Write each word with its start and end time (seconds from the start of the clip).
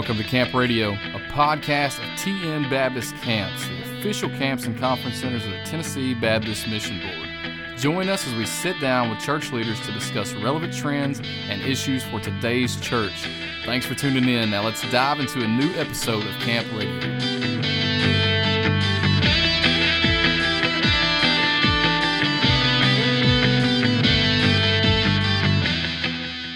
welcome 0.00 0.16
to 0.16 0.24
Camp 0.24 0.54
Radio, 0.54 0.92
a 0.92 1.20
podcast 1.28 1.98
of 1.98 2.18
TN 2.18 2.70
Baptist 2.70 3.14
Camps, 3.16 3.68
the 3.68 3.98
official 3.98 4.30
camps 4.30 4.64
and 4.64 4.74
conference 4.78 5.18
centers 5.18 5.44
of 5.44 5.50
the 5.50 5.62
Tennessee 5.64 6.14
Baptist 6.14 6.66
Mission 6.68 6.98
Board. 7.00 7.76
Join 7.76 8.08
us 8.08 8.26
as 8.26 8.32
we 8.32 8.46
sit 8.46 8.80
down 8.80 9.10
with 9.10 9.18
church 9.18 9.52
leaders 9.52 9.78
to 9.82 9.92
discuss 9.92 10.32
relevant 10.32 10.72
trends 10.72 11.20
and 11.50 11.60
issues 11.60 12.02
for 12.02 12.18
today's 12.18 12.76
church. 12.76 13.28
Thanks 13.66 13.84
for 13.84 13.94
tuning 13.94 14.26
in. 14.26 14.48
Now 14.48 14.64
let's 14.64 14.80
dive 14.90 15.20
into 15.20 15.44
a 15.44 15.46
new 15.46 15.70
episode 15.74 16.24
of 16.24 16.32
Camp 16.36 16.66
Radio. 16.72 17.49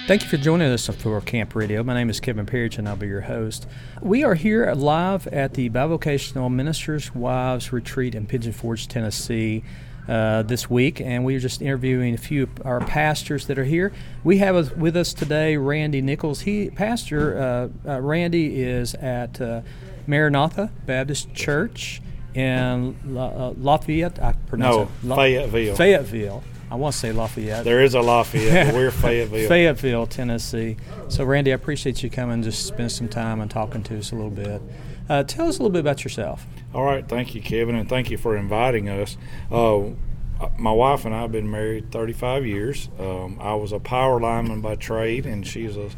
Thank 0.06 0.22
you 0.22 0.28
for 0.28 0.36
joining 0.36 0.70
us 0.70 0.86
for 0.86 1.18
Camp 1.22 1.54
Radio. 1.54 1.82
My 1.82 1.94
name 1.94 2.10
is 2.10 2.20
Kevin 2.20 2.44
Parrish, 2.44 2.76
and 2.76 2.86
I'll 2.86 2.94
be 2.96 3.06
your 3.06 3.22
host. 3.22 3.66
We 4.02 4.22
are 4.22 4.34
here 4.34 4.70
live 4.74 5.26
at 5.28 5.54
the 5.54 5.70
Bivocational 5.70 6.52
Ministers 6.52 7.14
Wives 7.14 7.72
Retreat 7.72 8.14
in 8.14 8.26
Pigeon 8.26 8.52
Forge, 8.52 8.86
Tennessee. 8.88 9.64
Uh, 10.06 10.42
this 10.42 10.68
week, 10.68 11.00
and 11.00 11.24
we 11.24 11.34
are 11.34 11.40
just 11.40 11.62
interviewing 11.62 12.12
a 12.12 12.18
few 12.18 12.42
of 12.42 12.50
our 12.66 12.78
pastors 12.80 13.46
that 13.46 13.58
are 13.58 13.64
here. 13.64 13.90
We 14.22 14.36
have 14.36 14.76
with 14.76 14.98
us 14.98 15.14
today 15.14 15.56
Randy 15.56 16.02
Nichols. 16.02 16.42
He 16.42 16.68
pastor 16.68 17.70
uh, 17.86 17.90
uh, 17.90 18.00
Randy 18.02 18.62
is 18.62 18.94
at 18.96 19.40
uh, 19.40 19.62
Maranatha 20.06 20.70
Baptist 20.84 21.32
Church 21.32 22.02
in 22.34 22.94
La- 23.06 23.28
uh, 23.28 23.54
Lafayette. 23.56 24.22
I 24.22 24.34
pronounce 24.46 24.76
No, 24.76 24.82
it 24.82 24.90
La- 25.04 25.16
Fayetteville. 25.16 25.74
Fayetteville. 25.74 26.44
I 26.70 26.76
want 26.76 26.94
to 26.94 26.98
say 26.98 27.12
Lafayette. 27.12 27.64
There 27.64 27.82
is 27.82 27.94
a 27.94 28.00
Lafayette, 28.00 28.74
we're 28.74 28.90
Fayetteville. 28.90 29.48
Fayetteville, 29.48 30.06
Tennessee. 30.06 30.76
So, 31.08 31.24
Randy, 31.24 31.52
I 31.52 31.54
appreciate 31.54 32.02
you 32.02 32.10
coming, 32.10 32.42
just 32.42 32.66
spend 32.66 32.90
some 32.90 33.08
time 33.08 33.40
and 33.40 33.50
talking 33.50 33.82
to 33.84 33.98
us 33.98 34.12
a 34.12 34.14
little 34.14 34.30
bit. 34.30 34.60
Uh, 35.08 35.22
tell 35.22 35.46
us 35.48 35.58
a 35.58 35.62
little 35.62 35.72
bit 35.72 35.80
about 35.80 36.02
yourself. 36.02 36.46
All 36.74 36.84
right, 36.84 37.06
thank 37.06 37.34
you, 37.34 37.42
Kevin, 37.42 37.74
and 37.74 37.88
thank 37.88 38.10
you 38.10 38.16
for 38.16 38.36
inviting 38.36 38.88
us. 38.88 39.16
Uh, 39.52 39.90
my 40.58 40.72
wife 40.72 41.04
and 41.04 41.14
I 41.14 41.20
have 41.20 41.32
been 41.32 41.50
married 41.50 41.92
35 41.92 42.46
years. 42.46 42.88
Um, 42.98 43.38
I 43.40 43.54
was 43.54 43.72
a 43.72 43.78
power 43.78 44.20
lineman 44.20 44.60
by 44.60 44.74
trade, 44.76 45.26
and 45.26 45.46
she's 45.46 45.76
a, 45.76 45.90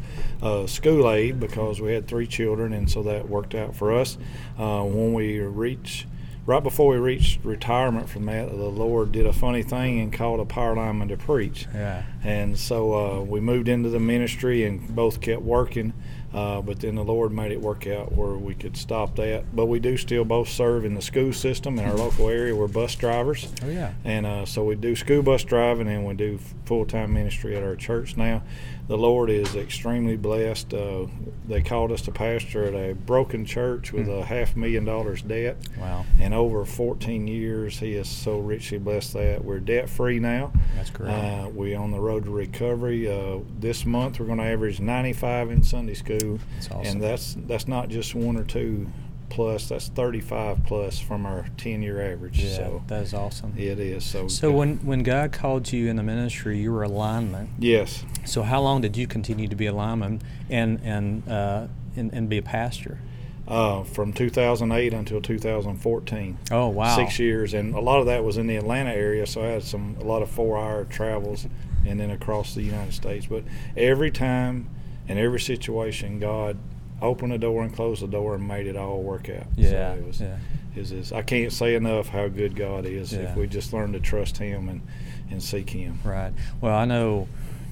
a 0.45 0.67
school 0.67 1.09
aide 1.09 1.39
because 1.39 1.81
we 1.81 1.93
had 1.93 2.07
three 2.07 2.27
children, 2.27 2.73
and 2.73 2.89
so 2.89 3.03
that 3.03 3.27
worked 3.27 3.55
out 3.55 3.75
for 3.75 3.93
us. 3.93 4.17
Uh, 4.59 4.83
when 4.83 5.13
we 5.13 5.39
reached 5.39 6.05
right 6.47 6.63
before 6.63 6.93
we 6.93 6.97
reached 6.97 7.43
retirement 7.43 8.09
from 8.09 8.25
that, 8.25 8.49
the 8.49 8.55
Lord 8.55 9.11
did 9.11 9.27
a 9.27 9.33
funny 9.33 9.61
thing 9.61 9.99
and 9.99 10.11
called 10.11 10.39
a 10.39 10.45
power 10.45 10.75
lineman 10.75 11.09
to 11.09 11.17
preach. 11.17 11.67
Yeah. 11.73 12.03
And 12.23 12.57
so 12.57 12.93
uh, 12.93 13.21
we 13.21 13.39
moved 13.39 13.67
into 13.67 13.89
the 13.89 13.99
ministry 13.99 14.63
and 14.63 14.95
both 14.95 15.21
kept 15.21 15.43
working. 15.43 15.93
Uh, 16.33 16.61
but 16.61 16.79
then 16.81 16.95
the 16.95 17.03
Lord 17.03 17.31
made 17.31 17.51
it 17.51 17.61
work 17.61 17.87
out 17.87 18.11
where 18.11 18.33
we 18.33 18.53
could 18.53 18.75
stop 18.75 19.15
that. 19.15 19.55
But 19.55 19.67
we 19.67 19.79
do 19.79 19.95
still 19.97 20.25
both 20.25 20.49
serve 20.49 20.83
in 20.85 20.93
the 20.93 21.01
school 21.01 21.31
system 21.33 21.79
in 21.79 21.85
our 21.85 21.93
local 21.95 22.27
area. 22.29 22.55
We're 22.55 22.67
bus 22.67 22.95
drivers. 22.95 23.51
Oh, 23.63 23.69
yeah. 23.69 23.93
And 24.03 24.25
uh, 24.25 24.45
so 24.45 24.63
we 24.63 24.75
do 24.75 24.95
school 24.95 25.21
bus 25.23 25.43
driving 25.43 25.87
and 25.87 26.05
we 26.05 26.13
do 26.15 26.39
full 26.65 26.85
time 26.85 27.13
ministry 27.13 27.55
at 27.55 27.63
our 27.63 27.75
church 27.75 28.17
now. 28.17 28.43
The 28.87 28.97
Lord 28.97 29.29
is 29.29 29.53
extremely 29.55 30.15
blessed. 30.15 30.73
Uh, 30.73 31.07
they 31.45 31.61
called 31.61 31.91
us 31.91 32.01
to 32.03 32.11
pastor 32.11 32.63
at 32.63 32.73
a 32.73 32.93
broken 32.93 33.45
church 33.45 33.91
with 33.91 34.07
a 34.07 34.23
half 34.23 34.55
million 34.55 34.85
dollars 34.85 35.21
debt. 35.21 35.57
Wow. 35.77 36.05
And 36.21 36.33
over 36.33 36.63
14 36.63 37.27
years, 37.27 37.79
He 37.79 37.93
has 37.95 38.07
so 38.07 38.39
richly 38.39 38.77
blessed 38.77 39.13
that. 39.13 39.43
We're 39.43 39.59
debt 39.59 39.89
free 39.89 40.19
now. 40.19 40.53
That's 40.75 40.89
great. 40.89 41.09
Uh, 41.09 41.49
we're 41.49 41.77
on 41.77 41.91
the 41.91 41.99
road 41.99 42.25
to 42.25 42.31
recovery. 42.31 43.11
Uh, 43.11 43.39
this 43.59 43.85
month, 43.85 44.21
we're 44.21 44.25
going 44.25 44.37
to 44.37 44.45
average 44.45 44.79
95 44.79 45.51
in 45.51 45.63
Sunday 45.63 45.93
school. 45.93 46.16
That's 46.19 46.71
awesome. 46.71 46.85
And 46.93 47.01
that's, 47.03 47.35
that's 47.47 47.67
not 47.67 47.89
just 47.89 48.15
one 48.15 48.37
or 48.37 48.43
two 48.43 48.87
plus, 49.29 49.67
that's 49.67 49.89
35 49.89 50.63
plus 50.65 50.99
from 50.99 51.25
our 51.25 51.45
10 51.57 51.81
year 51.81 52.13
average. 52.13 52.39
Yeah, 52.39 52.55
so 52.55 52.83
that 52.87 53.03
is 53.03 53.13
awesome. 53.13 53.53
it 53.57 53.79
is. 53.79 54.05
So, 54.05 54.27
So, 54.29 54.51
when, 54.51 54.77
when 54.85 55.03
God 55.03 55.31
called 55.33 55.71
you 55.71 55.89
in 55.89 55.95
the 55.97 56.03
ministry, 56.03 56.57
you 56.59 56.71
were 56.71 56.83
a 56.83 56.87
lineman. 56.89 57.49
yes. 57.59 58.03
So, 58.25 58.43
how 58.43 58.61
long 58.61 58.81
did 58.81 58.95
you 58.95 59.05
continue 59.07 59.47
to 59.49 59.55
be 59.55 59.65
a 59.65 59.73
lineman 59.73 60.21
and, 60.49 60.79
and, 60.83 61.27
uh, 61.29 61.67
and, 61.95 62.13
and 62.13 62.29
be 62.29 62.37
a 62.37 62.41
pastor? 62.41 62.99
Uh, 63.47 63.83
from 63.83 64.11
2008 64.11 64.93
until 64.93 65.21
2014. 65.21 66.37
Oh, 66.51 66.67
wow. 66.67 66.95
Six 66.97 67.17
years, 67.19 67.53
and 67.53 67.75
a 67.75 67.79
lot 67.79 67.99
of 67.99 68.05
that 68.07 68.23
was 68.23 68.37
in 68.37 68.47
the 68.47 68.57
Atlanta 68.57 68.91
area, 68.91 69.25
so 69.25 69.41
I 69.41 69.47
had 69.47 69.63
some 69.63 69.95
a 70.01 70.03
lot 70.03 70.21
of 70.21 70.29
four-hour 70.29 70.85
travels, 70.85 71.47
and 71.85 71.97
then 71.99 72.11
across 72.11 72.53
the 72.55 72.61
United 72.61 72.93
States. 72.93 73.25
But 73.27 73.43
every 73.77 74.11
time, 74.11 74.69
in 75.07 75.17
every 75.17 75.39
situation, 75.39 76.19
God 76.19 76.57
opened 77.01 77.31
the 77.31 77.37
door 77.37 77.63
and 77.63 77.73
closed 77.73 78.01
the 78.01 78.07
door 78.07 78.35
and 78.35 78.47
made 78.47 78.67
it 78.67 78.75
all 78.75 79.01
work 79.01 79.29
out. 79.29 79.45
Yeah. 79.55 79.93
so 79.93 79.99
it 79.99 80.07
was, 80.07 80.21
yeah. 80.21 80.37
is 80.75 80.91
is 80.91 81.11
I 81.11 81.21
can't 81.21 81.51
say 81.53 81.75
enough 81.75 82.07
how 82.09 82.27
good 82.27 82.55
God 82.55 82.85
is 82.85 83.13
Yeah. 83.13 83.19
if 83.31 83.35
we 83.37 83.47
just 83.47 83.73
learn 83.73 83.93
to 83.93 83.99
trust 83.99 84.37
Him 84.37 84.69
and 84.69 84.81
and 85.29 85.41
seek 85.41 85.69
Him. 85.69 85.99
Right. 86.03 86.31
Well, 86.61 86.75
I 86.75 86.85
know, 86.85 87.27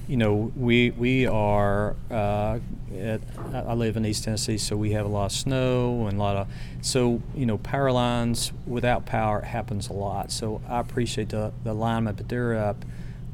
you 0.08 0.16
know, 0.16 0.52
we 0.56 0.90
we 0.90 1.26
are. 1.26 1.96
Uh, 2.10 2.60
at, 2.96 3.20
I 3.52 3.74
live 3.74 3.96
in 3.96 4.06
East 4.06 4.24
Tennessee, 4.24 4.56
so 4.58 4.76
we 4.76 4.92
have 4.92 5.04
a 5.04 5.08
lot 5.08 5.26
of 5.26 5.32
snow 5.32 6.06
and 6.06 6.18
a 6.18 6.22
lot 6.22 6.36
of. 6.36 6.48
So 6.80 7.20
you 7.34 7.44
know, 7.46 7.58
power 7.58 7.90
lines 7.90 8.52
without 8.66 9.04
power 9.06 9.40
happens 9.40 9.88
a 9.88 9.92
lot. 9.92 10.30
So 10.30 10.60
I 10.68 10.78
appreciate 10.80 11.30
the 11.30 11.52
the 11.64 11.74
linemen, 11.74 12.14
but 12.14 12.28
they're 12.28 12.56
up 12.56 12.84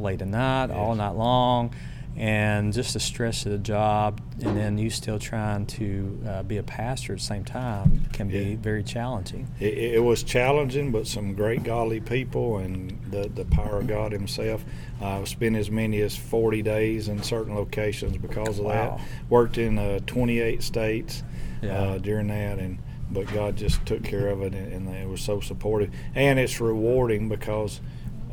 late 0.01 0.23
at 0.23 0.29
night, 0.29 0.71
all 0.71 0.95
night 0.95 1.15
long. 1.15 1.75
And 2.15 2.75
just 2.75 2.93
the 2.93 3.01
stress 3.01 3.47
of 3.47 3.53
the 3.53 3.59
job, 3.59 4.21
and 4.45 4.55
then 4.57 4.77
you 4.77 4.91
still 4.91 5.19
trying 5.19 5.65
to 5.67 6.21
uh, 6.29 6.43
be 6.43 6.59
a 6.59 6.63
pastor 6.63 7.15
at 7.15 7.21
the 7.21 7.25
same 7.25 7.43
time 7.45 8.03
can 8.13 8.29
be 8.29 8.39
Yeah. 8.51 8.57
very 8.61 8.83
challenging. 8.83 9.49
It, 9.59 9.79
it 9.95 10.05
was 10.05 10.23
challenging, 10.23 10.93
but 10.93 11.07
some 11.07 11.35
great 11.35 11.63
godly 11.65 12.01
people 12.01 12.59
and 12.59 12.99
the, 13.11 13.31
the 13.35 13.47
power 13.47 13.79
of 13.79 13.87
God 13.87 14.13
Himself. 14.13 14.63
I've 15.01 15.27
spent 15.27 15.57
as 15.57 15.71
many 15.71 16.03
as 16.03 16.15
40 16.15 16.61
days 16.63 17.09
in 17.09 17.23
certain 17.23 17.55
locations 17.55 18.19
because 18.19 18.59
of 18.59 18.67
Wow. 18.67 18.99
that. 18.99 19.01
Worked 19.31 19.57
in 19.57 19.79
uh, 19.79 20.01
28 20.07 20.63
states 20.63 21.23
Yeah. 21.63 21.73
uh, 21.79 21.99
during 21.99 22.29
that, 22.29 22.59
and 22.59 22.79
but 23.11 23.27
God 23.33 23.57
just 23.57 23.85
took 23.85 24.03
care 24.05 24.29
of 24.29 24.41
it, 24.43 24.55
and, 24.55 24.89
and 24.89 24.95
it 24.97 25.09
was 25.09 25.21
so 25.23 25.41
supportive. 25.41 25.91
And 26.15 26.39
it's 26.39 26.61
rewarding 26.61 27.29
because 27.29 27.81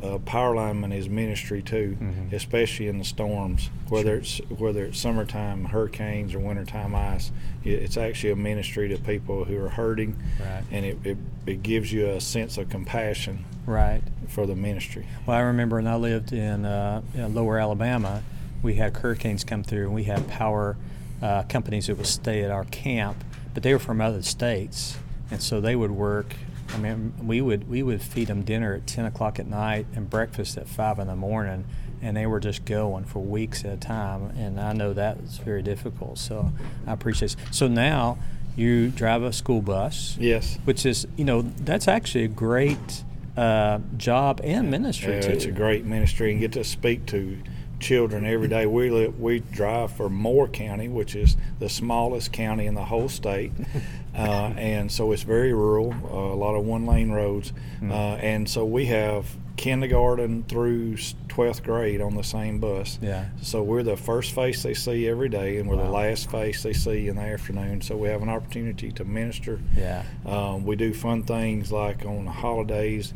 uh, 0.02 0.18
power 0.18 0.54
lineman 0.54 0.92
is 0.92 1.08
ministry 1.08 1.62
too, 1.62 1.96
Mhm. 2.00 2.32
especially 2.32 2.88
in 2.88 2.98
the 2.98 3.04
storms. 3.04 3.68
Whether 3.88 4.16
it's 4.16 4.38
whether 4.48 4.84
it's 4.84 4.98
summertime 4.98 5.66
hurricanes 5.66 6.34
or 6.34 6.38
wintertime 6.38 6.94
ice, 6.94 7.30
it, 7.64 7.70
it's 7.82 7.96
actually 7.96 8.30
a 8.32 8.36
ministry 8.36 8.88
to 8.88 8.96
people 8.98 9.44
who 9.44 9.62
are 9.62 9.68
hurting 9.68 10.16
Right. 10.40 10.62
and 10.72 10.84
it, 10.86 10.98
it, 11.04 11.18
it 11.46 11.62
gives 11.62 11.92
you 11.92 12.06
a 12.08 12.20
sense 12.20 12.56
of 12.58 12.68
compassion 12.70 13.44
Right. 13.66 14.02
for 14.28 14.46
the 14.46 14.56
ministry. 14.56 15.06
Well, 15.26 15.36
I 15.36 15.40
remember 15.40 15.76
when 15.76 15.86
I 15.86 15.96
lived 15.96 16.32
in, 16.32 16.64
uh, 16.64 17.02
in 17.14 17.34
Lower 17.34 17.58
Alabama, 17.58 18.22
we 18.62 18.74
had 18.76 18.96
hurricanes 18.96 19.44
come 19.44 19.62
through, 19.62 19.86
and 19.86 19.94
we 19.94 20.04
had 20.04 20.26
power 20.28 20.76
uh, 21.22 21.42
companies 21.44 21.86
that 21.88 21.96
would 21.98 22.06
stay 22.06 22.42
at 22.42 22.50
our 22.50 22.64
camp, 22.64 23.22
but 23.52 23.62
they 23.62 23.72
were 23.74 23.78
from 23.78 24.00
other 24.00 24.22
states, 24.22 24.96
and 25.30 25.42
so 25.42 25.60
they 25.60 25.76
would 25.76 25.90
work. 25.90 26.34
I 26.74 26.78
mean, 26.78 27.12
we 27.22 27.40
would 27.40 27.68
we 27.68 27.82
would 27.82 28.00
feed 28.02 28.28
them 28.28 28.42
dinner 28.42 28.74
at 28.74 28.86
ten 28.86 29.04
o'clock 29.04 29.38
at 29.38 29.46
night 29.46 29.86
and 29.94 30.08
breakfast 30.08 30.56
at 30.56 30.68
five 30.68 30.98
in 30.98 31.06
the 31.08 31.16
morning, 31.16 31.64
and 32.02 32.16
they 32.16 32.26
were 32.26 32.40
just 32.40 32.64
going 32.64 33.04
for 33.04 33.18
weeks 33.20 33.64
at 33.64 33.72
a 33.72 33.76
time. 33.76 34.26
And 34.36 34.60
I 34.60 34.72
know 34.72 34.92
that 34.92 35.20
was 35.20 35.38
very 35.38 35.62
difficult. 35.62 36.18
So 36.18 36.52
I 36.86 36.92
appreciate. 36.92 37.32
It. 37.34 37.54
So 37.54 37.66
now 37.68 38.18
you 38.56 38.88
drive 38.90 39.22
a 39.22 39.32
school 39.32 39.62
bus 39.62 40.16
Yes. 40.18 40.58
which 40.64 40.84
is 40.84 41.06
you 41.16 41.24
know 41.24 41.40
that's 41.42 41.86
actually 41.86 42.24
a 42.24 42.28
great 42.28 43.04
uh, 43.36 43.78
job 43.96 44.40
and 44.42 44.68
ministry 44.70 45.14
Yeah, 45.14 45.20
too. 45.20 45.30
it's 45.30 45.44
a 45.44 45.52
great 45.52 45.84
ministry 45.84 46.32
and 46.32 46.40
get 46.40 46.52
to 46.54 46.64
speak 46.64 47.06
to 47.06 47.38
children 47.78 48.26
every 48.26 48.48
day. 48.48 48.66
We 48.66 48.90
live, 48.90 49.18
we 49.20 49.38
drive 49.38 49.92
for 49.92 50.10
Moore 50.10 50.48
County, 50.48 50.88
which 50.88 51.14
is 51.14 51.36
the 51.60 51.68
smallest 51.68 52.32
county 52.32 52.66
in 52.66 52.74
the 52.74 52.84
whole 52.84 53.08
state, 53.08 53.52
uh, 54.16 54.52
and 54.56 54.90
so 54.90 55.12
it's 55.12 55.22
very 55.22 55.52
rural. 55.52 55.92
Uh, 56.04 56.34
a 56.34 56.36
lot 56.36 56.54
of 56.54 56.64
one 56.64 56.86
lane 56.86 57.10
roads, 57.10 57.52
Mm. 57.80 57.90
uh, 57.90 57.94
and 58.16 58.48
so 58.48 58.64
we 58.64 58.86
have 58.86 59.26
kindergarten 59.56 60.42
through 60.48 60.96
twelfth 61.28 61.62
grade 61.62 62.00
on 62.00 62.14
the 62.16 62.24
same 62.24 62.58
bus. 62.60 62.98
Yeah. 63.00 63.26
So 63.42 63.62
we're 63.62 63.82
the 63.82 63.96
first 63.96 64.32
face 64.34 64.62
they 64.62 64.74
see 64.74 65.06
every 65.08 65.28
day, 65.28 65.58
and 65.58 65.68
we're 65.68 65.76
the 65.76 65.90
last 65.90 66.30
face 66.30 66.62
they 66.62 66.72
see 66.72 67.08
in 67.08 67.16
the 67.16 67.22
afternoon. 67.22 67.80
So 67.82 67.96
we 67.96 68.08
have 68.08 68.22
an 68.22 68.28
opportunity 68.30 68.90
to 68.92 69.04
minister 69.04 69.60
Yeah. 69.76 70.02
Um, 70.26 70.64
we 70.64 70.76
do 70.76 70.92
fun 70.94 71.22
things 71.24 71.70
like 71.70 72.04
on 72.04 72.26
holidays. 72.26 73.12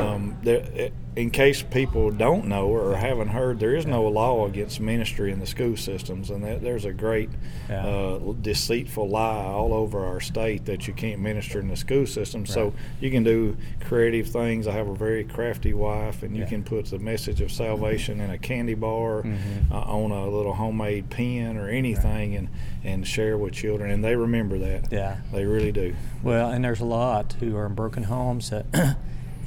Um, 0.00 0.36
there, 0.42 0.90
in 1.16 1.30
case 1.30 1.62
people 1.62 2.10
don't 2.12 2.46
know 2.46 2.66
or 2.68 2.94
haven't 2.94 3.28
heard, 3.28 3.58
there 3.58 3.74
is 3.74 3.86
no 3.86 4.04
law 4.06 4.46
against 4.46 4.78
ministry 4.78 5.32
in 5.32 5.40
the 5.40 5.46
school 5.46 5.76
systems, 5.76 6.30
and 6.30 6.44
that, 6.44 6.62
there's 6.62 6.84
a 6.84 6.92
great 6.92 7.28
Yeah. 7.68 7.84
uh, 7.84 8.32
deceitful 8.40 9.08
lie 9.08 9.44
all 9.44 9.74
over 9.74 10.04
our 10.06 10.20
state 10.20 10.64
that 10.66 10.86
you 10.86 10.94
can't 10.94 11.20
minister 11.20 11.58
in 11.58 11.66
the 11.68 11.76
school 11.76 12.06
system. 12.06 12.46
So 12.46 12.72
you 13.00 13.10
can 13.10 13.24
do 13.24 13.56
creative 13.80 14.28
things. 14.28 14.68
I 14.68 14.72
have 14.72 14.88
a 14.88 14.94
very 14.94 15.24
crafty 15.24 15.72
wife, 15.74 16.22
and 16.22 16.36
you 16.36 16.42
Yeah. 16.42 16.48
can 16.48 16.62
put 16.62 16.86
the 16.86 16.98
message 17.00 17.40
of 17.40 17.50
salvation 17.50 18.20
in 18.20 18.30
a 18.30 18.38
candy 18.38 18.74
bar, 18.74 19.22
Mhm. 19.22 19.70
uh, 19.72 19.74
on 19.80 20.12
a 20.12 20.28
little 20.28 20.54
homemade 20.54 21.10
pen 21.10 21.56
or 21.56 21.68
anything, 21.68 22.36
and 22.36 22.48
and 22.84 23.04
share 23.06 23.36
with 23.36 23.52
children, 23.52 23.90
and 23.90 24.04
they 24.04 24.14
remember 24.14 24.56
that. 24.56 24.86
Yeah. 24.92 25.16
They 25.32 25.44
really 25.44 25.72
do. 25.72 25.94
Well, 26.22 26.48
and 26.50 26.64
there's 26.64 26.80
a 26.80 26.84
lot 26.86 27.34
who 27.40 27.56
are 27.56 27.66
in 27.66 27.74
broken 27.74 28.04
homes 28.04 28.50
that, 28.50 28.66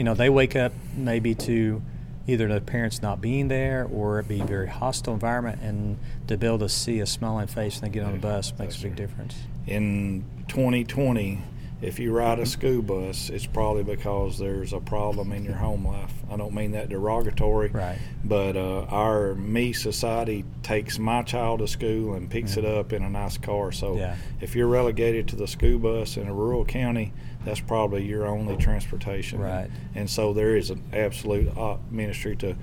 you 0.01 0.05
know, 0.05 0.15
they 0.15 0.31
wake 0.31 0.55
up 0.55 0.73
maybe 0.97 1.35
to 1.35 1.79
either 2.25 2.47
the 2.47 2.59
parents 2.59 3.03
not 3.03 3.21
being 3.21 3.49
there 3.49 3.85
or 3.93 4.17
it 4.17 4.27
be 4.27 4.39
a 4.41 4.43
very 4.43 4.67
hostile 4.67 5.13
environment, 5.13 5.61
and 5.61 5.99
to 6.25 6.37
be 6.37 6.47
able 6.47 6.57
to 6.57 6.69
see 6.69 6.99
a 7.01 7.05
smiling 7.05 7.45
face 7.45 7.79
when 7.79 7.91
they 7.91 7.93
get 7.99 8.03
on 8.03 8.13
the 8.13 8.17
mm-hmm. 8.17 8.35
bus 8.35 8.51
makes 8.57 8.79
a 8.79 8.81
big 8.81 8.95
difference. 8.95 9.35
in 9.67 10.25
2020, 10.47 11.37
if 11.81 11.99
you 11.99 12.11
ride 12.13 12.39
a 12.39 12.45
school 12.45 12.81
bus, 12.81 13.29
it's 13.29 13.45
probably 13.45 13.83
because 13.83 14.37
there's 14.37 14.71
a 14.73 14.79
problem 14.79 15.31
in 15.31 15.43
your 15.43 15.55
home 15.55 15.85
life. 15.87 16.13
I 16.29 16.37
don't 16.37 16.53
mean 16.53 16.71
that 16.71 16.89
derogatory, 16.89 17.69
Right. 17.69 17.97
but 18.23 18.55
uh, 18.55 18.81
our 18.89 19.33
me 19.35 19.73
society 19.73 20.45
takes 20.63 20.99
my 20.99 21.23
child 21.23 21.59
to 21.59 21.67
school 21.67 22.13
and 22.13 22.29
picks 22.29 22.55
it 22.57 22.65
up 22.65 22.93
in 22.93 23.03
a 23.03 23.09
nice 23.09 23.37
car. 23.37 23.71
So. 23.71 23.97
Yeah. 23.97 24.15
if 24.39 24.55
you're 24.55 24.67
relegated 24.67 25.27
to 25.29 25.35
the 25.35 25.47
school 25.47 25.77
bus 25.79 26.17
in 26.17 26.27
a 26.27 26.33
rural 26.33 26.65
county, 26.65 27.13
that's 27.45 27.59
probably 27.59 28.03
your 28.05 28.25
only 28.27 28.57
transportation. 28.57 29.39
Right. 29.39 29.69
And 29.95 30.09
so 30.09 30.33
there 30.33 30.55
is 30.55 30.69
an 30.69 30.83
absolute 30.93 31.55
uh, 31.57 31.77
ministry 31.89 32.35
to 32.37 32.55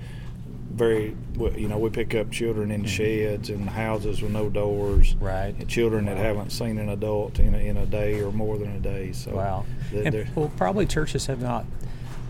very, 0.79 1.15
you 1.57 1.67
know, 1.67 1.77
we 1.77 1.89
pick 1.91 2.15
up 2.15 2.31
children 2.31 2.71
in 2.71 2.85
sheds 2.85 3.49
and 3.51 3.69
houses 3.69 4.21
with 4.23 4.31
no 4.31 4.49
doors 4.49 5.13
Mm-hmm. 5.13 5.23
Right. 5.25 5.67
children 5.67 6.05
that 6.05 6.17
haven't 6.17 6.51
seen 6.51 6.79
an 6.79 6.89
adult 6.89 7.37
in 7.39 7.53
a, 7.53 7.57
in 7.59 7.77
a 7.77 7.85
day 7.85 8.21
or 8.21 8.31
more 8.31 8.57
than 8.57 8.71
a 8.75 8.79
day. 8.79 9.11
So 9.11 9.31
Wow. 9.35 9.65
And, 9.93 10.27
well, 10.35 10.51
probably 10.57 10.85
churches 10.87 11.25
have 11.27 11.41
not 11.41 11.65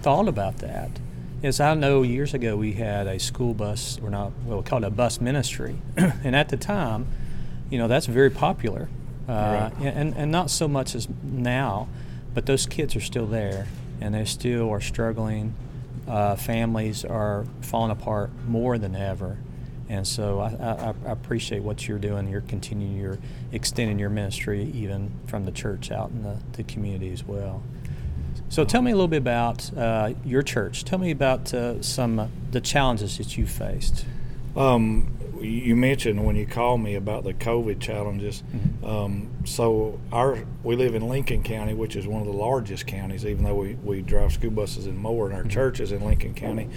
thought 0.02 0.28
about 0.28 0.58
that. 0.58 0.90
As 1.44 1.60
I 1.62 1.74
know, 1.76 2.02
years 2.02 2.34
ago 2.34 2.58
we 2.58 2.74
had 2.74 3.08
a 3.08 3.20
school 3.20 3.54
bus, 3.54 3.98
or 4.04 4.10
not, 4.10 4.32
well, 4.46 4.58
we 4.58 4.64
called 4.64 4.84
it 4.84 4.88
a 4.88 4.92
bus 4.92 5.22
ministry, 5.22 5.78
and 5.98 6.36
at 6.36 6.50
the 6.50 6.58
time, 6.58 7.08
you 7.70 7.78
know, 7.78 7.88
that's 7.88 8.08
very 8.08 8.30
popular, 8.32 8.90
uh, 9.30 9.70
Right. 9.80 9.94
and 9.96 10.16
and 10.18 10.32
not 10.32 10.50
so 10.50 10.68
much 10.68 10.96
as 10.96 11.08
now, 11.24 11.88
but 12.34 12.46
those 12.46 12.66
kids 12.66 12.94
are 12.96 13.00
still 13.02 13.26
there, 13.28 13.68
and 14.02 14.16
they 14.16 14.26
still 14.26 14.70
are 14.70 14.82
struggling. 14.82 15.54
Uh, 16.10 16.36
families 16.36 17.06
are 17.06 17.46
falling 17.62 17.92
apart 17.92 18.32
more 18.48 18.80
than 18.80 18.96
ever, 18.96 19.38
and 19.88 20.08
so 20.08 20.40
I, 20.40 20.48
I, 20.48 20.94
I 21.08 21.12
appreciate 21.12 21.62
what 21.62 21.88
you're 21.88 22.00
doing. 22.00 22.28
You're 22.28 22.42
continuing, 22.42 22.98
you're 22.98 23.20
extending 23.52 24.00
your 24.00 24.10
ministry 24.10 24.64
even 24.74 25.12
from 25.28 25.46
the 25.46 25.52
church 25.52 25.92
out 25.92 26.10
in 26.10 26.24
the, 26.24 26.38
the 26.54 26.64
community 26.64 27.14
as 27.14 27.24
well. 27.24 27.62
So 28.50 28.66
tell 28.66 28.82
me 28.82 28.90
a 28.90 28.96
little 28.96 29.08
bit 29.08 29.18
about 29.18 29.72
uh, 29.78 30.14
your 30.26 30.42
church. 30.42 30.84
Tell 30.84 30.98
me 30.98 31.12
about 31.12 31.54
uh, 31.54 31.84
some 31.84 32.32
the 32.50 32.62
challenges 32.62 33.20
that 33.20 33.38
you 33.38 33.46
faced. 33.46 34.06
Um, 34.56 35.16
you 35.42 35.76
mentioned 35.76 36.26
when 36.26 36.36
you 36.36 36.46
called 36.46 36.82
me 36.82 36.96
about 36.96 37.24
the 37.24 37.34
COVID 37.34 37.80
challenges. 37.80 38.44
Mm-hmm. 38.56 38.86
Um, 38.86 39.30
so 39.46 40.00
our 40.12 40.44
we 40.64 40.76
live 40.76 40.96
in 40.96 41.08
Lincoln 41.08 41.44
County, 41.44 41.74
which 41.74 41.96
is 41.96 42.08
one 42.08 42.22
of 42.22 42.28
the 42.28 42.34
largest 42.34 42.88
counties, 42.88 43.26
even 43.26 43.44
though 43.46 43.56
we, 43.56 43.76
we 43.84 44.02
drive 44.02 44.32
school 44.34 44.52
buses 44.52 44.88
in 44.88 44.98
more, 44.98 45.26
and 45.28 45.36
our 45.36 45.42
Mm-hmm. 45.42 45.50
church 45.50 45.80
is 45.80 45.92
in 45.92 46.04
Lincoln 46.04 46.34
County. 46.34 46.70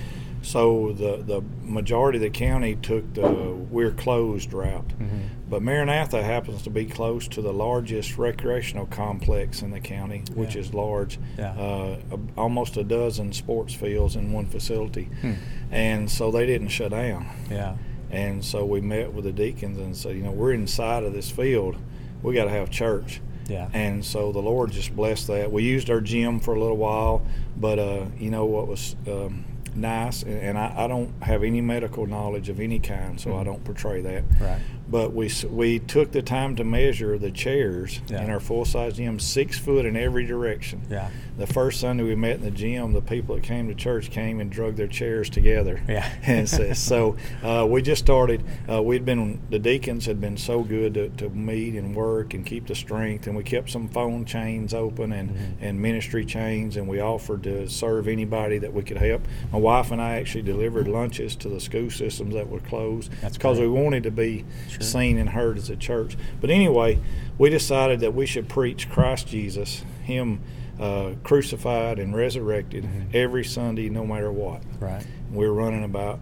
So 0.44 0.93
the 0.93 1.23
the 1.23 1.43
majority 1.62 2.17
of 2.19 2.23
the 2.23 2.31
county 2.31 2.75
took 2.76 3.14
the 3.14 3.29
we're 3.70 3.93
closed 3.93 4.53
route. 4.53 4.88
Mm-hmm. 4.88 5.19
But 5.49 5.62
Maranatha 5.62 6.23
happens 6.23 6.62
to 6.62 6.70
be 6.70 6.87
close 6.87 7.29
to 7.29 7.43
the 7.43 7.53
largest 7.53 8.17
recreational 8.17 8.87
complex 8.87 9.61
in 9.62 9.70
the 9.70 9.81
county, 9.81 10.25
which 10.35 10.55
Yeah. 10.55 10.61
is 10.62 10.73
large, 10.75 11.19
Yeah. 11.38 11.53
uh, 11.53 11.99
a, 12.11 12.19
almost 12.41 12.76
a 12.79 12.82
dozen 12.85 13.32
sports 13.35 13.75
fields 13.75 14.17
in 14.17 14.32
one 14.32 14.47
facility. 14.47 15.08
Hmm. 15.20 15.32
And 15.70 16.11
so 16.11 16.31
they 16.31 16.47
didn't 16.47 16.69
shut 16.69 16.91
down. 16.93 17.26
Yeah, 17.50 17.76
And 18.12 18.44
so 18.44 18.64
we 18.64 18.81
met 18.81 19.12
with 19.12 19.25
the 19.25 19.32
deacons 19.32 19.79
and 19.79 19.97
said, 19.97 20.17
you 20.17 20.23
know, 20.23 20.31
we're 20.31 20.53
inside 20.53 21.03
of 21.03 21.12
this 21.14 21.31
field. 21.31 21.76
We 22.23 22.35
got 22.35 22.44
to 22.44 22.50
have 22.50 22.70
church. 22.70 23.20
yeah, 23.49 23.69
And 23.73 24.05
so 24.05 24.31
the 24.31 24.38
Lord 24.38 24.70
just 24.70 24.94
blessed 24.94 25.26
that. 25.29 25.50
We 25.50 25.64
used 25.64 25.91
our 25.91 26.00
gym 26.00 26.38
for 26.38 26.55
a 26.55 26.61
little 26.61 26.76
while, 26.76 27.26
but 27.56 27.79
uh, 27.79 28.05
you 28.19 28.31
know 28.31 28.44
what 28.44 28.69
was 28.69 28.94
um, 29.09 29.44
nice, 29.75 30.23
and, 30.23 30.38
and 30.38 30.59
I, 30.59 30.85
I 30.85 30.87
don't 30.87 31.11
have 31.23 31.43
any 31.43 31.61
medical 31.61 32.06
knowledge 32.06 32.49
of 32.49 32.61
any 32.61 32.79
kind, 32.79 33.20
so 33.20 33.37
I 33.37 33.44
don't 33.44 33.64
portray 33.64 34.00
that. 34.03 34.25
right. 34.41 34.61
But 34.93 35.15
we 35.15 35.31
we 35.50 35.79
took 35.79 36.12
the 36.12 36.21
time 36.21 36.55
to 36.56 36.65
measure 36.65 37.17
the 37.17 37.31
chairs 37.31 38.03
Yeah. 38.09 38.23
in 38.23 38.29
our 38.31 38.41
full 38.41 38.67
size 38.67 38.97
gym, 38.99 39.19
six 39.19 39.59
foot 39.59 39.87
in 39.87 39.97
every 39.97 40.27
direction. 40.27 40.83
Yeah, 40.91 41.09
The 41.39 41.47
first 41.47 41.81
Sunday 41.81 42.05
we 42.05 42.15
met 42.15 42.37
in 42.37 42.43
the 42.43 42.50
gym, 42.50 42.93
the 42.93 43.00
people 43.00 43.35
that 43.37 43.43
came 43.43 43.69
to 43.69 43.75
church 43.75 44.11
came 44.11 44.39
and 44.39 44.50
drug 44.50 44.77
their 44.77 44.87
chairs 44.87 45.31
together. 45.31 45.81
Yeah. 45.89 46.06
and 46.27 46.47
so, 46.47 46.75
so 46.75 47.17
uh, 47.43 47.67
we 47.67 47.81
just 47.81 48.03
started. 48.05 48.44
Uh, 48.71 48.83
we'd 48.83 49.06
been 49.06 49.41
the 49.49 49.59
deacons 49.59 50.05
had 50.05 50.21
been 50.21 50.37
so 50.37 50.62
good 50.62 50.93
to, 50.93 51.09
to 51.09 51.31
meet 51.31 51.75
and 51.75 51.97
work 51.97 52.35
and 52.35 52.44
keep 52.44 52.67
the 52.67 52.75
strength, 52.75 53.27
and 53.27 53.35
we 53.35 53.43
kept 53.44 53.71
some 53.71 53.89
phone 53.89 54.27
chains 54.27 54.75
open 54.75 55.11
and 55.12 55.23
Mm-hmm. 55.33 55.65
and 55.65 55.81
ministry 55.81 56.25
chains, 56.27 56.77
and 56.77 56.87
we 56.87 57.00
offered 57.00 57.44
to 57.44 57.67
serve 57.69 58.09
anybody 58.09 58.59
that 58.59 58.75
we 58.75 58.83
could 58.83 58.99
help. 58.99 59.23
My 59.53 59.59
wife 59.59 59.91
and 59.91 60.03
I 60.03 60.17
actually 60.17 60.43
delivered 60.43 60.87
lunches 60.87 61.35
to 61.37 61.49
the 61.49 61.61
school 61.61 61.89
systems 61.91 62.35
that 62.35 62.50
were 62.50 62.59
closed 62.61 63.11
because 63.33 63.59
we 63.59 63.69
wanted 63.69 64.03
to 64.03 64.11
be 64.11 64.44
Sure. 64.69 64.81
Seen 64.82 65.19
and 65.19 65.31
heard 65.31 65.56
as 65.58 65.70
a 65.70 65.76
church. 65.76 66.17
But 66.40 66.50
anyway, 66.50 66.99
we 67.38 67.50
decided 67.50 68.00
that 68.00 68.14
we 68.14 68.26
should 68.26 68.49
preach 68.49 68.88
Christ 68.90 69.29
Jesus, 69.29 69.84
Him 70.05 70.40
uh, 70.81 71.12
crucified 71.23 71.99
and 71.99 72.14
resurrected 72.14 72.84
Mm-hmm. 72.84 73.11
every 73.14 73.44
Sunday, 73.44 73.88
no 73.88 74.05
matter 74.06 74.31
what. 74.32 74.62
right. 74.81 75.06
We 75.32 75.46
were 75.46 75.55
running 75.55 75.84
about, 75.84 76.19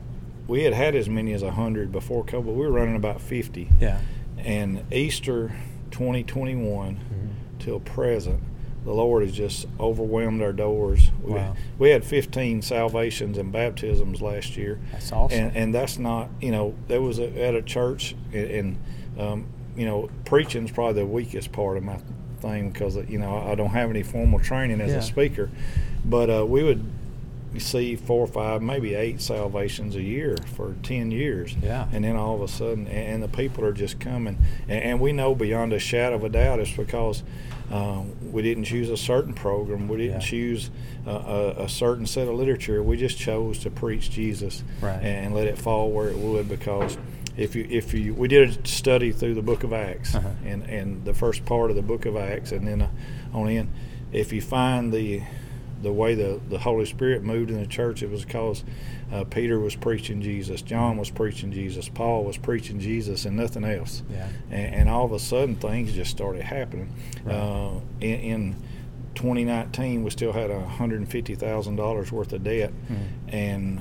we 0.47 0.63
had 0.65 0.73
had 0.75 0.95
as 0.95 1.09
many 1.09 1.33
as 1.33 1.43
100 1.43 1.91
before 1.93 2.25
COVID, 2.25 2.45
but 2.47 2.53
we 2.55 2.67
were 2.67 2.73
running 2.73 2.97
about 2.97 3.21
50. 3.21 3.71
Yeah, 3.81 4.01
And 4.39 4.83
Easter 4.93 5.53
2021 5.91 6.95
Mm-hmm. 6.97 7.59
till 7.59 7.81
present, 7.81 8.41
the 8.85 8.93
Lord 8.93 9.23
has 9.23 9.33
just 9.33 9.67
overwhelmed 9.79 10.41
our 10.43 10.53
doors. 10.53 11.11
We, 11.23 11.33
Wow. 11.35 11.55
we 11.79 11.91
had 11.91 12.05
15 12.05 12.63
salvations 12.63 13.37
and 13.39 13.53
baptisms 13.53 14.23
last 14.23 14.57
year 14.57 14.81
that's 14.93 15.13
awesome. 15.13 15.39
and 15.39 15.57
and 15.57 15.75
that's 15.75 15.99
not 15.99 16.29
you 16.41 16.51
know 16.51 16.75
there 16.89 17.03
was 17.03 17.19
a, 17.19 17.43
at 17.43 17.55
a 17.55 17.63
church 17.63 18.15
and, 18.33 18.51
and 18.51 18.79
um, 19.21 19.47
you 19.77 19.85
know 19.87 20.09
preaching 20.25 20.65
is 20.65 20.71
probably 20.71 20.95
the 21.03 21.07
weakest 21.07 21.53
part 21.53 21.77
of 21.77 21.83
my 21.83 21.99
thing 22.41 22.71
because 22.71 22.97
you 23.09 23.19
know 23.19 23.37
I 23.37 23.55
don't 23.55 23.71
have 23.71 23.91
any 23.91 24.03
formal 24.03 24.39
training 24.41 24.81
as 24.81 24.91
Yeah. 24.93 24.97
a 24.99 25.03
speaker, 25.03 25.51
but 26.05 26.31
uh, 26.31 26.47
we 26.47 26.63
would 26.63 26.83
see 27.59 27.97
four 27.97 28.23
or 28.23 28.27
five 28.29 28.63
maybe 28.63 28.95
eight 28.95 29.21
salvations 29.21 29.97
a 29.97 30.03
year 30.03 30.37
for 30.55 30.77
10 30.85 31.11
years 31.11 31.55
Yeah. 31.63 31.89
and 31.93 32.05
then 32.05 32.15
all 32.17 32.37
of 32.37 32.43
a 32.43 32.49
sudden 32.49 32.87
and, 32.87 33.15
and 33.15 33.23
the 33.23 33.29
people 33.29 33.65
are 33.65 33.73
just 33.73 33.99
coming 33.99 34.39
and, 34.69 34.83
and 34.83 35.01
we 35.01 35.13
know 35.13 35.35
beyond 35.35 35.73
a 35.73 35.79
shadow 35.81 36.17
of 36.17 36.25
a 36.25 36.29
doubt 36.29 36.61
it's 36.61 36.71
because 36.71 37.23
uh, 37.73 38.03
we 38.31 38.43
didn't 38.43 38.65
choose 38.65 38.89
a 38.91 38.97
certain 38.97 39.33
program 39.35 39.89
we 39.89 39.97
didn't 39.97 40.13
Yeah. 40.21 40.27
choose 40.27 40.71
a, 41.07 41.11
a, 41.11 41.49
a 41.65 41.69
certain 41.69 42.07
set 42.07 42.29
of 42.29 42.35
literature 42.35 42.83
we 42.83 42.97
just 42.97 43.19
chose 43.19 43.59
to 43.61 43.71
preach 43.71 44.11
jesus 44.11 44.63
Right. 44.81 45.03
and 45.03 45.35
let 45.35 45.47
it 45.49 45.59
fall 45.59 45.91
where 45.91 46.09
it 46.09 46.17
would 46.19 46.49
because 46.49 46.97
if 47.37 47.55
you 47.55 47.67
if 47.71 47.95
you 47.95 48.13
we 48.15 48.29
did 48.29 48.49
a 48.51 48.67
study 48.69 49.13
through 49.13 49.35
the 49.35 49.43
book 49.43 49.63
of 49.65 49.73
acts 49.73 50.15
Uh-huh. 50.15 50.29
and 50.45 50.63
and 50.65 51.05
the 51.05 51.15
first 51.15 51.45
part 51.47 51.71
of 51.71 51.77
the 51.77 51.83
book 51.83 52.05
of 52.07 52.17
acts 52.17 52.53
and 52.53 52.67
then 52.67 52.83
uh, 52.83 52.89
on 53.33 53.49
in 53.49 53.69
if 54.13 54.33
you 54.33 54.41
find 54.43 54.93
the 54.93 55.23
the 55.83 55.93
way 55.93 56.15
the, 56.15 56.41
the 56.49 56.59
Holy 56.59 56.85
Spirit 56.87 57.23
moved 57.23 57.51
in 57.51 57.59
the 57.61 57.67
church, 57.67 58.03
it 58.03 58.11
was 58.11 58.25
because 58.25 58.65
uh, 59.13 59.25
Peter 59.25 59.59
was 59.59 59.75
preaching 59.77 60.21
Jesus, 60.23 60.63
John 60.63 60.97
was 60.97 61.11
preaching 61.11 61.51
Jesus, 61.53 61.89
Paul 61.89 62.25
was 62.25 62.37
preaching 62.37 62.79
Jesus, 62.81 63.25
and 63.25 63.37
nothing 63.37 63.65
else. 63.65 64.03
Yeah. 64.11 64.29
And, 64.51 64.75
and 64.75 64.89
all 64.91 65.05
of 65.05 65.13
a 65.13 65.19
sudden, 65.19 65.57
things 65.57 65.93
just 65.93 66.11
started 66.11 66.43
happening. 66.43 66.93
Right. 67.25 67.35
Uh, 67.35 67.81
in, 68.01 68.21
in 68.21 68.57
2019, 69.15 70.05
we 70.05 70.11
still 70.11 70.33
had 70.33 70.51
$150,000 70.51 72.13
worth 72.13 72.33
of 72.33 72.45
debt, 72.45 72.73
Mm. 72.91 73.07
and 73.35 73.81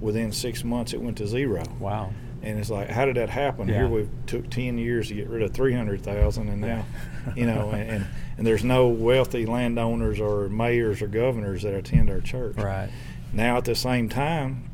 within 0.00 0.32
six 0.32 0.64
months, 0.64 0.92
it 0.92 1.00
went 1.00 1.16
to 1.18 1.26
zero. 1.26 1.62
wow. 1.78 2.10
And 2.44 2.58
it's 2.58 2.68
like, 2.70 2.88
how 2.90 3.06
did 3.06 3.16
that 3.16 3.30
happen? 3.30 3.68
Yeah. 3.68 3.78
Here 3.78 3.88
we 3.88 4.08
took 4.26 4.50
ten 4.50 4.76
years 4.78 5.08
to 5.08 5.14
get 5.14 5.28
rid 5.28 5.42
of 5.42 5.52
three 5.52 5.72
hundred 5.72 6.02
thousand, 6.02 6.48
and 6.48 6.60
now, 6.60 6.84
you 7.36 7.46
know, 7.46 7.70
and, 7.70 7.90
and 7.90 8.06
and 8.36 8.46
there's 8.46 8.62
no 8.64 8.88
wealthy 8.88 9.46
landowners 9.46 10.20
or 10.20 10.48
mayors 10.48 11.00
or 11.00 11.06
governors 11.06 11.62
that 11.62 11.72
attend 11.74 12.10
our 12.10 12.20
church. 12.20 12.56
Right. 12.56 12.90
Now, 13.32 13.56
at 13.56 13.64
the 13.64 13.74
same 13.74 14.08
time, 14.08 14.68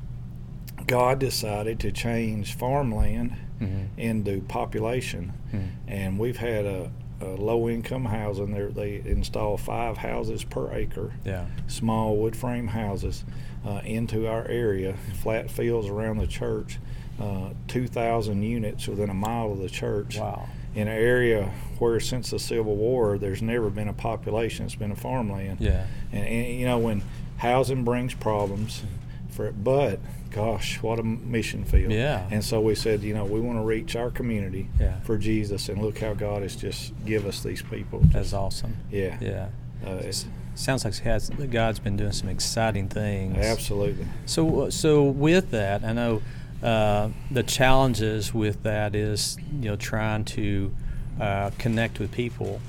God 0.87 1.19
decided 1.19 1.79
to 1.81 1.93
change 1.93 2.55
farmland 2.55 3.35
Mhm. 3.61 3.89
into 3.99 4.41
population, 4.43 5.33
Mhm. 5.53 5.69
and 5.87 6.19
we've 6.19 6.39
had 6.39 6.65
a 6.65 6.91
uh, 7.23 7.35
low 7.37 7.69
income 7.69 8.07
housing. 8.07 8.53
They 8.55 8.65
they 9.01 9.11
install 9.11 9.59
five 9.59 9.99
houses 9.99 10.43
per 10.43 10.73
acre, 10.73 11.13
Yeah. 11.25 11.45
small 11.67 12.17
wood 12.17 12.35
frame 12.35 12.69
houses, 12.69 13.25
uh, 13.65 13.83
into 13.85 14.27
our 14.27 14.47
area, 14.49 14.95
flat 15.13 15.51
fields 15.51 15.87
around 15.87 16.17
the 16.17 16.27
church, 16.27 16.79
uh, 17.21 17.51
2,000 17.69 18.43
units 18.43 18.89
within 18.89 19.11
a 19.11 19.15
mile 19.15 19.53
of 19.53 19.59
the 19.59 19.69
church. 19.69 20.19
Wow. 20.19 20.49
In 20.75 20.87
an 20.89 20.97
area 20.97 21.51
where 21.79 21.99
since 22.01 22.31
the 22.31 22.39
Civil 22.39 22.77
War 22.77 23.19
there's 23.19 23.43
never 23.43 23.71
been 23.71 23.89
a 23.89 23.93
population, 23.93 24.67
it's 24.67 24.77
been 24.77 24.93
a 24.93 24.97
farmland. 24.97 25.61
Yeah. 25.61 25.85
And, 26.13 26.25
and 26.27 26.47
you 26.61 26.65
know 26.67 26.79
when 26.79 27.03
housing 27.39 27.83
brings 27.85 28.15
problems, 28.15 28.83
for 29.31 29.47
it, 29.47 29.63
but 29.65 29.99
gosh, 30.31 30.81
what 30.83 30.99
a 31.01 31.03
mission 31.03 31.65
field. 31.65 31.93
Yeah. 31.93 32.27
And 32.31 32.45
so 32.45 32.61
we 32.61 32.75
said, 32.77 33.03
you 33.03 33.15
know, 33.15 33.25
we 33.25 33.41
want 33.41 33.59
to 33.59 33.65
reach 33.65 33.97
our 33.97 34.11
community 34.11 34.69
Yeah. 34.79 35.01
for 35.01 35.19
Jesus, 35.19 35.69
and 35.69 35.83
look 35.83 35.99
how 35.99 36.15
God 36.15 36.43
has 36.43 36.55
just 36.55 36.93
give 37.05 37.27
us 37.27 37.43
these 37.43 37.63
people. 37.63 38.01
That's 38.05 38.33
awesome. 38.33 38.77
Yeah. 38.91 39.17
Yeah. 39.21 39.49
Uh, 39.85 39.97
it's, 40.03 40.27
Sounds 40.55 40.85
like 40.85 40.95
has, 40.99 41.31
God's 41.31 41.79
been 41.79 41.97
doing 41.97 42.13
some 42.13 42.29
exciting 42.29 42.89
things. 42.89 43.39
absolutely. 43.39 44.07
So, 44.27 44.69
so 44.71 45.03
with 45.05 45.51
that, 45.53 45.83
I 45.85 45.93
know 45.93 46.23
uh, 46.63 47.09
the 47.31 47.43
challenges 47.43 48.35
with 48.35 48.63
that 48.65 48.95
is 48.95 49.39
you 49.61 49.71
know 49.71 49.77
trying 49.77 50.25
to 50.25 50.75
uh, 51.21 51.51
connect 51.59 51.99
with 51.99 52.13
people, 52.13 52.61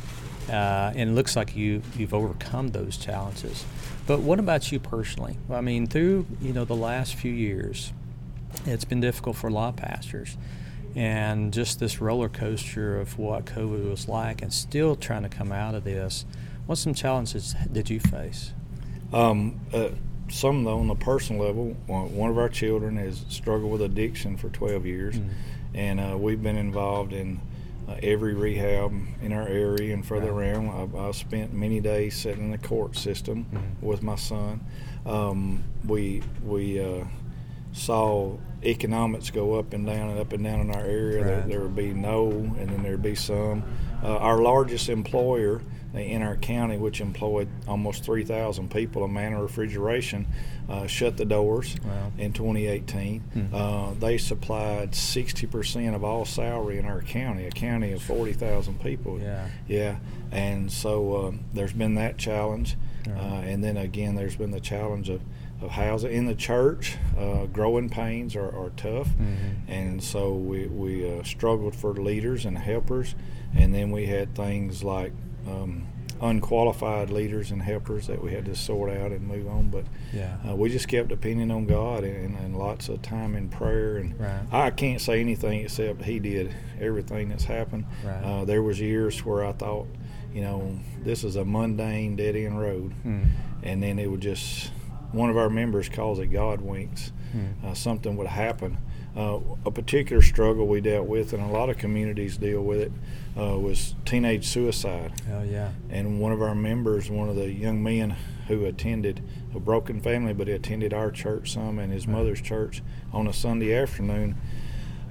uh, 0.50 0.94
and 0.96 1.10
it 1.10 1.14
looks 1.14 1.36
like 1.36 1.56
you 1.56 1.82
you've 1.98 2.14
overcome 2.14 2.70
those 2.70 2.98
challenges. 2.98 3.66
But 4.08 4.20
what 4.22 4.40
about 4.40 4.72
you 4.72 4.80
personally? 4.80 5.38
I 5.50 5.62
mean, 5.62 5.88
through 5.88 6.26
you 6.42 6.54
know 6.54 6.64
the 6.64 6.76
last 6.76 7.16
few 7.16 7.34
years, 7.34 7.92
it's 8.66 8.86
been 8.86 9.02
difficult 9.02 9.36
for 9.36 9.48
a 9.48 9.52
lot 9.52 9.70
of 9.70 9.76
pastors, 9.76 10.38
and 10.96 11.52
just 11.54 11.80
this 11.80 12.00
roller 12.00 12.30
coaster 12.30 13.00
of 13.00 13.20
what 13.20 13.46
COVID 13.46 13.90
was 13.90 14.08
like, 14.08 14.42
and 14.42 14.54
still 14.54 14.96
trying 14.96 15.24
to 15.24 15.30
come 15.30 15.52
out 15.52 15.76
of 15.76 15.84
this. 15.84 16.26
What 16.66 16.78
some 16.78 16.94
challenges 16.94 17.56
did 17.70 17.90
you 17.90 18.00
face? 18.00 18.54
Um, 19.12 19.60
uh, 19.74 19.90
some 20.32 20.64
though 20.64 20.80
on 20.80 20.88
the 20.88 20.96
personal 20.96 21.44
level, 21.46 21.76
one 21.88 22.30
of 22.30 22.38
our 22.38 22.50
children 22.50 22.98
has 22.98 23.26
struggled 23.30 23.72
with 23.72 23.82
addiction 23.82 24.38
for 24.38 24.50
12 24.50 24.86
years, 24.86 25.16
Mhm. 25.20 25.30
and 25.76 26.00
uh, 26.00 26.18
we've 26.18 26.42
been 26.42 26.58
involved 26.58 27.14
in 27.14 27.40
uh, 27.90 27.96
every 28.04 28.34
rehab 28.34 28.94
in 29.22 29.34
our 29.34 29.48
area 29.48 29.94
and 29.94 30.06
further 30.06 30.32
Right. 30.32 30.50
around. 30.56 30.70
I've, 30.70 30.96
I've 30.96 31.16
spent 31.16 31.52
many 31.54 31.80
days 31.82 32.16
sitting 32.16 32.46
in 32.46 32.52
the 32.52 32.58
court 32.58 32.96
system 32.96 33.46
Mhm. 33.52 33.84
with 33.86 34.02
my 34.04 34.16
son. 34.16 34.62
Um, 35.06 35.64
we 35.88 36.22
we 36.46 36.80
uh, 36.80 37.04
saw 37.74 38.38
economics 38.64 39.32
go 39.32 39.56
up 39.56 39.74
and 39.74 39.86
down 39.86 40.10
and 40.10 40.20
up 40.20 40.32
and 40.34 40.44
down 40.44 40.60
in 40.62 40.70
our 40.72 40.82
area. 40.84 41.24
There, 41.24 41.38
Right. 41.40 41.48
there 41.50 41.60
would 41.62 41.76
be 41.76 41.94
no, 41.94 42.30
and 42.30 42.70
then 42.70 42.84
there'd 42.84 43.02
be 43.02 43.16
some. 43.16 43.64
Uh, 44.04 44.18
our 44.18 44.40
largest 44.42 44.88
employer 44.90 45.62
in 45.94 46.22
our 46.22 46.38
county, 46.38 46.78
which 46.78 47.02
employed 47.02 47.48
almost 47.68 48.04
3,000 48.06 48.72
people, 48.72 49.04
a 49.04 49.08
Manor 49.08 49.42
Refrigeration, 49.42 50.26
uh, 50.70 50.88
shut 50.88 51.18
the 51.18 51.26
doors 51.26 51.76
Wow. 51.86 52.12
in 52.18 52.32
2018. 52.34 53.20
Hmm. 53.20 53.46
Uh, 53.54 53.94
they 54.00 54.18
supplied 54.18 54.92
60% 54.96 55.94
of 55.96 56.04
all 56.04 56.24
salary 56.26 56.78
in 56.78 56.86
our 56.86 57.02
county, 57.02 57.46
a 57.46 57.52
county 57.52 57.92
of 57.92 58.02
40,000 58.02 58.80
people. 58.82 59.20
Yeah. 59.20 59.48
Yeah, 59.68 59.96
and 60.32 60.72
so 60.72 61.28
um, 61.28 61.40
there's 61.54 61.74
been 61.74 61.96
that 61.96 62.18
challenge, 62.18 62.78
Right. 63.08 63.18
uh, 63.18 63.42
and 63.42 63.64
then 63.64 63.76
again 63.78 64.16
there's 64.16 64.36
been 64.38 64.52
the 64.52 64.60
challenge 64.62 65.10
of, 65.10 65.22
of 65.62 65.72
housing 65.72 66.12
in 66.14 66.26
the 66.26 66.36
church. 66.36 66.96
Uh, 67.18 67.48
growing 67.48 67.90
pains 67.90 68.36
are, 68.36 68.48
are 68.56 68.72
tough, 68.78 69.10
Mhm. 69.10 69.56
and 69.68 70.04
so 70.04 70.34
we 70.34 70.68
we 70.68 71.20
uh, 71.20 71.24
struggled 71.24 71.76
for 71.76 71.94
leaders 71.94 72.46
and 72.46 72.58
helpers, 72.58 73.14
and 73.54 73.74
then 73.76 73.92
we 73.92 74.06
had 74.06 74.34
things 74.36 74.84
like. 74.84 75.12
Um, 75.48 75.88
unqualified 76.22 77.10
leaders 77.10 77.50
and 77.50 77.64
helpers 77.64 78.06
that 78.06 78.24
we 78.24 78.32
had 78.32 78.46
to 78.46 78.56
sort 78.56 78.92
out 78.92 79.12
and 79.12 79.28
move 79.28 79.48
on 79.48 79.70
but 79.72 79.84
Yeah. 80.14 80.38
uh, 80.48 80.56
we 80.56 80.70
just 80.70 80.88
kept 80.88 81.08
depending 81.10 81.50
on 81.50 81.66
God 81.66 82.04
and, 82.04 82.38
and 82.38 82.56
lots 82.56 82.90
of 82.90 83.02
time 83.02 83.36
in 83.36 83.50
prayer. 83.50 83.98
And 83.98 84.20
Right. 84.20 84.42
I 84.52 84.70
can't 84.70 85.02
say 85.02 85.20
anything 85.20 85.62
except 85.62 86.04
He 86.06 86.20
did 86.20 86.54
everything 86.80 87.30
that's 87.30 87.46
happened. 87.46 87.86
Right. 88.06 88.24
Uh, 88.24 88.46
there 88.46 88.62
was 88.62 88.80
years 88.80 89.26
where 89.26 89.44
I 89.44 89.52
thought, 89.54 89.88
you 90.32 90.42
know, 90.42 90.78
this 91.04 91.24
is 91.24 91.36
a 91.38 91.44
mundane 91.44 92.16
dead 92.16 92.36
end 92.36 92.60
road, 92.62 92.94
Hmm. 93.02 93.24
and 93.64 93.82
then 93.82 93.98
it 93.98 94.10
would 94.10 94.22
just 94.22 94.72
one 95.12 95.30
of 95.32 95.38
our 95.38 95.50
members 95.50 95.90
calls 95.90 96.20
it 96.20 96.28
God 96.28 96.62
winks. 96.62 97.12
Hmm. 97.32 97.66
Uh, 97.66 97.74
something 97.74 98.16
would 98.18 98.28
happen. 98.28 98.78
Uh, 99.16 99.40
a 99.66 99.72
particular 99.72 100.22
struggle 100.22 100.66
we 100.68 100.80
dealt 100.80 101.06
with, 101.06 101.34
and 101.34 101.44
a 101.44 101.48
lot 101.48 101.70
of 101.70 101.78
communities 101.78 102.38
deal 102.38 102.62
with 102.62 102.80
it, 102.80 102.92
uh, 103.38 103.60
was 103.60 103.94
teenage 104.06 104.48
suicide 104.48 105.12
Oh 105.30 105.44
yeah. 105.44 105.72
and 105.90 106.22
one 106.22 106.32
of 106.32 106.42
our 106.42 106.56
members, 106.56 107.10
one 107.12 107.28
of 107.28 107.36
the 107.36 107.52
young 107.52 107.84
men 107.84 108.16
who 108.48 108.64
attended 108.66 109.22
a 109.54 109.60
broken 109.60 110.00
family, 110.00 110.32
but 110.34 110.48
he 110.48 110.54
attended 110.54 110.94
our 110.94 111.12
church 111.12 111.52
some 111.52 111.78
and 111.78 111.92
his 111.92 112.08
Right. 112.08 112.18
mother's 112.20 112.40
church 112.42 112.82
on 113.12 113.28
a 113.28 113.34
Sunday 113.34 113.74
afternoon, 113.76 114.36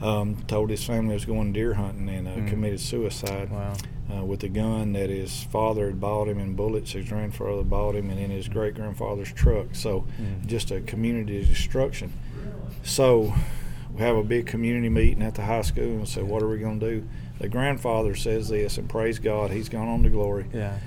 um, 0.01 0.37
told 0.47 0.71
his 0.71 0.83
family 0.83 1.09
he 1.11 1.15
was 1.15 1.25
going 1.27 1.53
deer 1.53 1.75
hunting 1.75 2.09
and 2.09 2.27
uh, 2.27 2.31
Mm. 2.33 2.49
committed 2.49 2.81
suicide 2.81 3.51
Wow. 3.51 3.75
uh, 4.11 4.25
with 4.25 4.43
a 4.45 4.49
gun 4.49 4.95
that 4.95 5.11
his 5.11 5.43
father 5.43 5.87
had 5.89 6.01
bought 6.01 6.27
him 6.27 6.39
and 6.39 6.57
bullets 6.57 6.93
his 6.93 7.07
grandfather 7.07 7.63
bought 7.65 7.95
him 7.97 8.09
and 8.09 8.19
in 8.19 8.31
his 8.31 8.49
great 8.49 8.75
grandfather's 8.75 9.31
truck. 9.31 9.75
So 9.75 10.07
Mm. 10.19 10.47
just 10.47 10.71
a 10.71 10.81
community 10.81 11.45
destruction. 11.45 12.13
So 12.83 13.35
we 13.95 14.01
have 14.03 14.17
a 14.17 14.23
big 14.25 14.47
community 14.47 14.89
meeting 14.89 15.23
at 15.23 15.35
the 15.35 15.43
high 15.43 15.63
school 15.63 15.85
and 15.85 16.09
say, 16.09 16.23
what 16.23 16.43
are 16.43 16.49
we 16.49 16.59
going 16.59 16.81
to 16.81 16.91
do? 17.01 17.09
The 17.39 17.49
grandfather 17.49 18.15
says 18.15 18.49
this, 18.49 18.79
and 18.79 18.89
praise 18.89 19.19
God, 19.19 19.51
he's 19.51 19.69
gone 19.69 19.89
on 19.89 20.03
to 20.05 20.11
glory. 20.11 20.47
Yeah. 20.53 20.79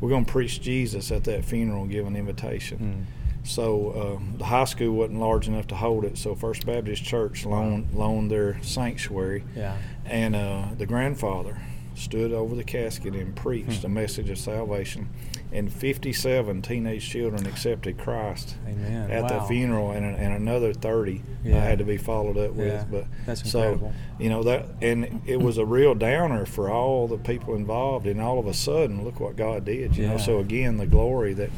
We're 0.00 0.08
going 0.10 0.24
to 0.24 0.32
preach 0.32 0.60
Jesus 0.60 1.10
at 1.12 1.24
that 1.24 1.44
funeral 1.44 1.82
and 1.82 1.90
give 1.90 2.06
an 2.06 2.16
invitation. 2.16 2.78
Hmm. 2.78 3.46
So 3.46 4.16
um, 4.18 4.34
the 4.38 4.44
high 4.44 4.64
school 4.64 4.92
wasn't 4.94 5.20
large 5.20 5.48
enough 5.48 5.66
to 5.68 5.74
hold 5.74 6.04
it, 6.04 6.18
so 6.18 6.34
First 6.34 6.66
Baptist 6.66 7.02
Church 7.04 7.46
loaned, 7.46 7.92
loaned 7.94 8.30
their 8.30 8.62
sanctuary, 8.62 9.44
Yeah. 9.56 9.76
and 10.04 10.36
uh, 10.36 10.66
the 10.76 10.84
grandfather 10.86 11.56
stood 11.94 12.32
over 12.32 12.54
the 12.54 12.64
casket 12.64 13.14
and 13.14 13.34
preached 13.34 13.80
Hmm. 13.80 13.86
a 13.86 13.88
message 13.90 14.28
of 14.30 14.38
salvation. 14.38 15.08
And 15.52 15.72
57 15.72 16.62
teenage 16.62 17.08
children 17.08 17.44
accepted 17.44 17.98
Christ 17.98 18.54
Amen. 18.68 19.10
at 19.10 19.24
wow. 19.24 19.28
the 19.40 19.46
funeral, 19.46 19.90
and, 19.90 20.04
and 20.04 20.34
another 20.34 20.72
30 20.72 21.18
uh, 21.18 21.22
Yeah. 21.42 21.60
had 21.60 21.78
to 21.78 21.84
be 21.84 21.96
followed 21.96 22.38
up 22.38 22.52
with. 22.52 22.68
Yeah, 22.68 22.84
But 22.88 23.06
that's 23.26 23.50
so 23.50 23.58
incredible. 23.60 23.92
you 24.20 24.28
know 24.28 24.42
that, 24.44 24.66
and 24.80 25.22
it 25.26 25.40
was 25.40 25.58
a 25.58 25.64
real 25.64 25.94
downer 25.96 26.46
for 26.46 26.70
all 26.70 27.08
the 27.08 27.18
people 27.18 27.54
involved. 27.56 28.06
And 28.06 28.20
all 28.20 28.38
of 28.38 28.46
a 28.46 28.54
sudden, 28.54 29.04
look 29.04 29.18
what 29.18 29.34
God 29.36 29.64
did. 29.64 29.96
You 29.96 30.06
know, 30.06 30.18
so 30.18 30.38
again, 30.38 30.76
the 30.76 30.86
glory 30.86 31.34
that 31.34 31.50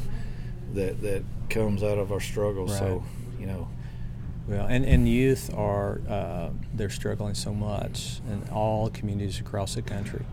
that 0.75 1.03
that 1.03 1.23
comes 1.51 1.83
out 1.83 1.99
of 1.99 2.11
our 2.13 2.21
struggles. 2.21 2.77
So 2.79 3.05
you 3.39 3.45
know, 3.47 3.69
Well, 4.49 4.67
and, 4.67 4.85
and 4.87 5.07
youth 5.07 5.53
are 5.55 6.01
uh, 6.09 6.49
they're 6.73 6.89
struggling 6.89 7.35
so 7.35 7.53
much 7.53 8.21
in 8.31 8.49
all 8.51 8.89
communities 8.89 9.39
across 9.39 9.75
the 9.75 9.83
country, 9.83 10.25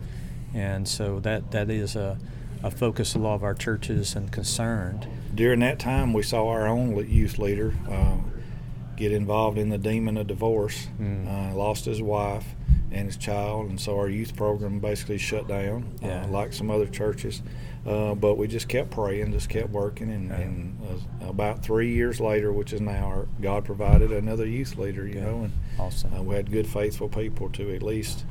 and 0.54 0.88
so 0.88 1.20
that 1.20 1.52
that 1.52 1.70
is 1.70 1.98
a, 1.98 2.18
a 2.64 2.72
focus 2.72 3.16
of 3.16 3.22
a 3.22 3.24
lot 3.24 3.36
of 3.36 3.44
our 3.44 3.54
churches 3.54 4.16
and 4.16 4.32
concerned. 4.32 5.08
during 5.34 5.60
that 5.62 5.80
time, 5.80 6.12
we 6.14 6.22
saw 6.24 6.48
our 6.48 6.68
own 6.68 6.96
youth 7.10 7.38
leader 7.40 7.74
uh, 7.90 8.18
get 8.98 9.12
involved 9.12 9.58
in 9.58 9.70
the 9.70 9.78
demon 9.78 10.18
of 10.18 10.28
divorce. 10.28 10.88
Mm. 11.00 11.28
Uh, 11.52 11.56
lost 11.56 11.86
his 11.86 12.02
wife 12.02 12.46
and 12.92 13.06
his 13.06 13.16
child, 13.18 13.70
and 13.70 13.80
so 13.80 13.98
our 13.98 14.10
youth 14.10 14.36
program 14.36 14.80
basically 14.80 15.18
shut 15.18 15.48
down, 15.48 15.86
Yeah. 16.02 16.24
uh, 16.24 16.28
like 16.28 16.52
some 16.54 16.70
other 16.72 16.88
churches. 16.88 17.42
Uh, 17.86 18.14
but 18.16 18.36
we 18.38 18.48
just 18.48 18.68
kept 18.68 18.90
praying, 18.92 19.32
just 19.32 19.48
kept 19.48 19.70
working, 19.70 20.10
and, 20.12 20.30
Right. 20.32 20.40
and 20.42 20.78
uh, 21.22 21.28
about 21.30 21.64
three 21.64 21.94
years 21.94 22.20
later, 22.20 22.52
which 22.52 22.74
is 22.74 22.82
now, 22.82 23.06
our, 23.06 23.28
God 23.42 23.64
provided 23.64 24.12
another 24.12 24.46
youth 24.46 24.76
leader. 24.78 25.08
You 25.08 25.14
Good. 25.14 25.24
know, 25.24 25.38
and 25.44 25.52
Awesome. 25.80 26.14
uh, 26.14 26.22
we 26.24 26.36
had 26.36 26.52
good, 26.52 26.68
faithful 26.68 27.08
people 27.08 27.48
to 27.52 27.74
at 27.74 27.82
least 27.84 28.26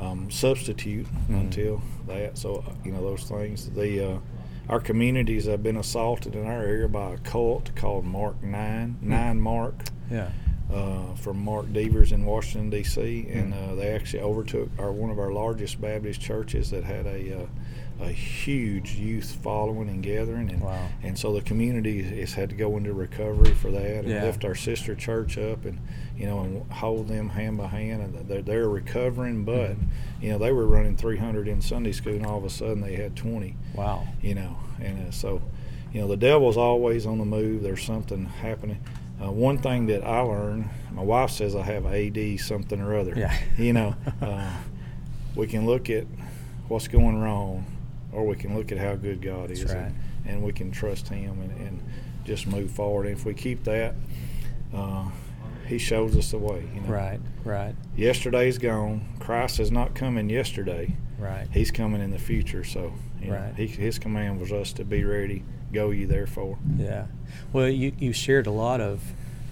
um, 0.00 0.30
substitute 0.30 1.06
Mhm. 1.28 1.40
until 1.40 1.82
that. 2.08 2.38
So 2.38 2.64
uh, 2.66 2.72
you 2.84 2.92
know 2.92 3.02
those 3.02 3.24
things. 3.24 3.70
The 3.70 4.12
uh, 4.14 4.18
our 4.68 4.80
communities 4.80 5.46
have 5.46 5.62
been 5.62 5.76
assaulted 5.76 6.34
in 6.34 6.46
our 6.46 6.62
area 6.62 6.88
by 6.88 7.12
a 7.14 7.18
cult 7.18 7.74
called 7.74 8.04
Mark 8.04 8.42
Nine, 8.42 8.96
Hmm. 9.00 9.08
Nine 9.10 9.40
Mark, 9.40 9.74
Yeah. 10.10 10.28
uh, 10.72 11.14
from 11.16 11.44
Mark 11.44 11.72
Dever's 11.72 12.12
in 12.12 12.24
Washington 12.24 12.70
D.C. 12.70 13.26
And 13.32 13.52
Hmm. 13.54 13.72
uh, 13.72 13.74
they 13.74 13.88
actually 13.92 14.22
overtook 14.22 14.68
our 14.78 14.92
one 14.92 15.10
of 15.10 15.18
our 15.18 15.32
largest 15.32 15.80
Baptist 15.80 16.20
churches 16.20 16.70
that 16.70 16.84
had 16.84 17.06
a 17.06 17.42
uh, 17.42 17.46
a 18.00 18.08
huge 18.08 18.94
youth 18.94 19.36
following 19.42 19.88
and 19.88 20.02
gathering, 20.02 20.50
and 20.50 20.60
Wow. 20.62 20.88
and 21.02 21.18
so 21.18 21.32
the 21.34 21.42
community 21.42 22.02
has 22.02 22.32
had 22.32 22.48
to 22.50 22.54
go 22.56 22.76
into 22.76 22.92
recovery 22.92 23.52
for 23.54 23.70
that 23.70 23.98
and 24.04 24.08
Yeah. 24.08 24.24
lift 24.24 24.44
our 24.44 24.54
sister 24.54 24.94
church 24.94 25.36
up 25.36 25.64
and 25.64 25.78
you 26.16 26.26
know 26.26 26.40
and 26.40 26.70
hold 26.72 27.08
them 27.08 27.28
hand 27.30 27.58
by 27.58 27.66
hand 27.66 28.02
and 28.02 28.28
they're, 28.28 28.42
they're 28.42 28.68
recovering 28.68 29.44
but 29.44 29.72
Mhm. 29.72 29.86
you 30.22 30.30
know 30.30 30.38
they 30.38 30.52
were 30.52 30.66
running 30.66 30.96
300 30.96 31.46
in 31.48 31.60
sunday 31.60 31.92
school 31.92 32.14
and 32.14 32.26
all 32.26 32.36
of 32.38 32.44
a 32.44 32.50
sudden 32.50 32.80
they 32.82 32.94
had 32.96 33.16
20 33.16 33.54
Wow. 33.74 34.06
you 34.22 34.34
know 34.34 34.56
and 34.82 35.08
uh, 35.08 35.10
so 35.10 35.40
you 35.92 36.00
know 36.00 36.08
the 36.08 36.16
devil's 36.16 36.56
always 36.56 37.06
on 37.06 37.18
the 37.18 37.24
move 37.24 37.62
there's 37.62 37.82
something 37.82 38.26
happening 38.26 38.78
uh, 39.22 39.30
one 39.30 39.58
thing 39.58 39.86
that 39.86 40.02
i 40.04 40.20
learned 40.20 40.68
my 40.92 41.02
wife 41.02 41.30
says 41.30 41.54
i 41.56 41.62
have 41.62 41.84
ad 41.86 42.18
something 42.40 42.80
or 42.80 42.94
other 42.98 43.14
Yeah. 43.16 43.34
you 43.58 43.72
know 43.72 43.94
uh, 44.22 44.50
we 45.34 45.46
can 45.46 45.64
look 45.66 45.88
at 45.90 46.04
what's 46.68 46.86
going 46.88 47.18
wrong, 47.20 47.64
or 48.12 48.26
we 48.26 48.36
can 48.36 48.56
look 48.56 48.72
at 48.72 48.78
how 48.78 48.94
good 48.96 49.22
God 49.22 49.50
is, 49.50 49.64
right. 49.64 49.76
and, 49.76 49.94
and 50.26 50.42
we 50.42 50.52
can 50.52 50.70
trust 50.70 51.08
Him 51.08 51.40
and, 51.40 51.50
and 51.66 51.82
just 52.24 52.46
move 52.46 52.70
forward. 52.70 53.06
And 53.06 53.16
if 53.16 53.24
we 53.24 53.34
keep 53.34 53.64
that, 53.64 53.94
uh, 54.74 55.08
He 55.66 55.78
shows 55.78 56.16
us 56.16 56.30
the 56.32 56.38
way. 56.38 56.64
You 56.74 56.80
know? 56.82 56.88
Right, 56.88 57.20
right, 57.44 57.74
Yesterday's 57.96 58.58
gone. 58.58 59.06
Christ 59.20 59.60
is 59.60 59.70
not 59.70 59.94
coming 59.94 60.28
yesterday. 60.30 60.94
right. 61.18 61.46
He's 61.52 61.70
coming 61.70 62.00
in 62.02 62.10
the 62.10 62.18
future. 62.18 62.64
So, 62.64 62.92
you 63.20 63.28
know, 63.30 63.36
Right. 63.36 63.54
he, 63.56 63.66
His 63.66 63.98
command 63.98 64.40
was 64.40 64.50
us 64.52 64.72
to 64.74 64.84
be 64.84 65.04
ready. 65.04 65.44
Go 65.72 65.90
ye 65.90 66.04
therefore. 66.04 66.58
Yeah. 66.76 67.06
Well, 67.52 67.68
you, 67.68 67.92
you 67.98 68.12
shared 68.12 68.46
a 68.48 68.50
lot 68.50 68.80
of 68.80 69.00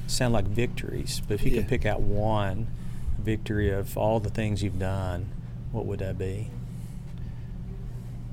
sound 0.09 0.33
like 0.33 0.47
victories, 0.47 1.23
but 1.29 1.35
if 1.35 1.43
you 1.45 1.51
Yeah. 1.53 1.59
could 1.61 1.69
pick 1.69 1.87
out 1.87 2.01
one 2.01 2.67
victory 3.21 3.71
of 3.71 3.97
all 3.97 4.19
the 4.19 4.31
things 4.31 4.63
you've 4.63 4.79
done, 4.79 5.29
what 5.71 5.85
would 5.87 5.99
that 6.01 6.19
be? 6.19 6.51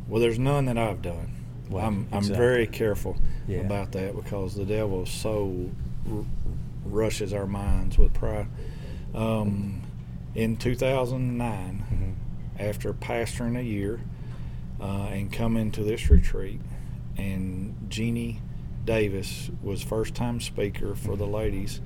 Well, 0.07 0.21
there's 0.21 0.39
none 0.39 0.65
that 0.65 0.77
I've 0.77 1.01
done. 1.01 1.33
Well, 1.69 1.85
I'm, 1.85 2.07
I'm 2.11 2.19
exactly. 2.19 2.37
very 2.37 2.67
careful 2.67 3.17
Yeah. 3.47 3.59
about 3.59 3.91
that 3.93 4.15
because 4.15 4.55
the 4.55 4.65
devil 4.65 5.05
so 5.05 5.69
r- 6.11 6.23
rushes 6.85 7.33
our 7.33 7.47
minds 7.47 7.97
with 7.97 8.13
pride. 8.13 8.47
Um, 9.13 9.81
in 10.35 10.57
2009, 10.57 11.85
Mm-hmm. 11.91 12.11
after 12.59 12.93
pastoring 12.93 13.57
a 13.57 13.63
year 13.63 14.01
uh, 14.79 15.07
and 15.11 15.31
coming 15.31 15.71
to 15.71 15.83
this 15.83 16.09
retreat, 16.09 16.59
and 17.17 17.75
Jeannie 17.89 18.41
Davis 18.83 19.49
was 19.63 19.81
first 19.81 20.13
time 20.13 20.39
speaker 20.39 20.93
for 20.95 21.15
the 21.15 21.25
ladies, 21.25 21.81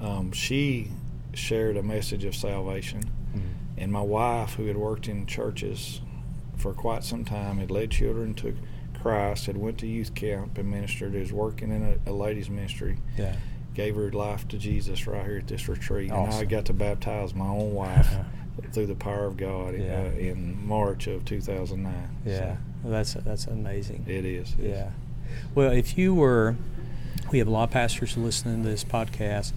um, 0.00 0.32
she 0.32 0.90
shared 1.34 1.76
a 1.76 1.82
message 1.82 2.24
of 2.24 2.34
salvation. 2.34 3.02
Mhm. 3.34 3.40
And 3.76 3.92
my 3.92 4.00
wife, 4.00 4.54
who 4.54 4.66
had 4.66 4.76
worked 4.76 5.08
in 5.08 5.26
churches 5.26 6.00
for 6.60 6.72
quite 6.74 7.02
some 7.04 7.24
time, 7.24 7.58
had 7.58 7.70
led 7.70 7.90
children 7.90 8.34
to 8.34 8.56
Christ, 9.00 9.46
had 9.46 9.56
went 9.56 9.78
to 9.78 9.86
youth 9.86 10.14
camp 10.14 10.58
and 10.58 10.70
ministered, 10.70 11.14
is 11.14 11.32
working 11.32 11.70
in 11.72 11.82
a, 12.06 12.10
a 12.10 12.12
ladies 12.12 12.50
ministry, 12.50 12.98
Yeah. 13.16 13.34
gave 13.74 13.96
her 13.96 14.10
life 14.12 14.46
to 14.48 14.58
Jesus 14.58 15.06
right 15.06 15.24
here 15.24 15.38
at 15.38 15.46
this 15.46 15.68
retreat. 15.68 16.10
And 16.10 16.32
I 16.32 16.44
got 16.44 16.66
to 16.66 16.72
baptize 16.74 17.34
my 17.34 17.46
own 17.48 17.72
wife 17.74 18.08
through 18.72 18.86
the 18.86 18.94
power 18.94 19.24
of 19.26 19.36
God 19.36 19.74
Yeah. 19.78 20.10
uh, 20.14 20.18
in 20.18 20.66
March 20.66 21.06
of 21.06 21.24
2009. 21.24 21.94
Yeah. 22.26 22.38
So 22.38 22.56
Well, 22.82 22.92
that's 22.92 23.14
that's 23.14 23.46
amazing. 23.46 24.04
it 24.06 24.24
is. 24.26 24.54
it 24.58 24.64
is. 24.64 24.70
Yeah. 24.70 24.90
Well, 25.54 25.72
if 25.72 25.96
you 25.96 26.14
were, 26.14 26.56
we 27.30 27.38
have 27.38 27.48
a 27.48 27.50
lot 27.50 27.64
of 27.64 27.70
pastors 27.70 28.16
listening 28.16 28.62
to 28.64 28.68
this 28.68 28.84
podcast. 28.84 29.52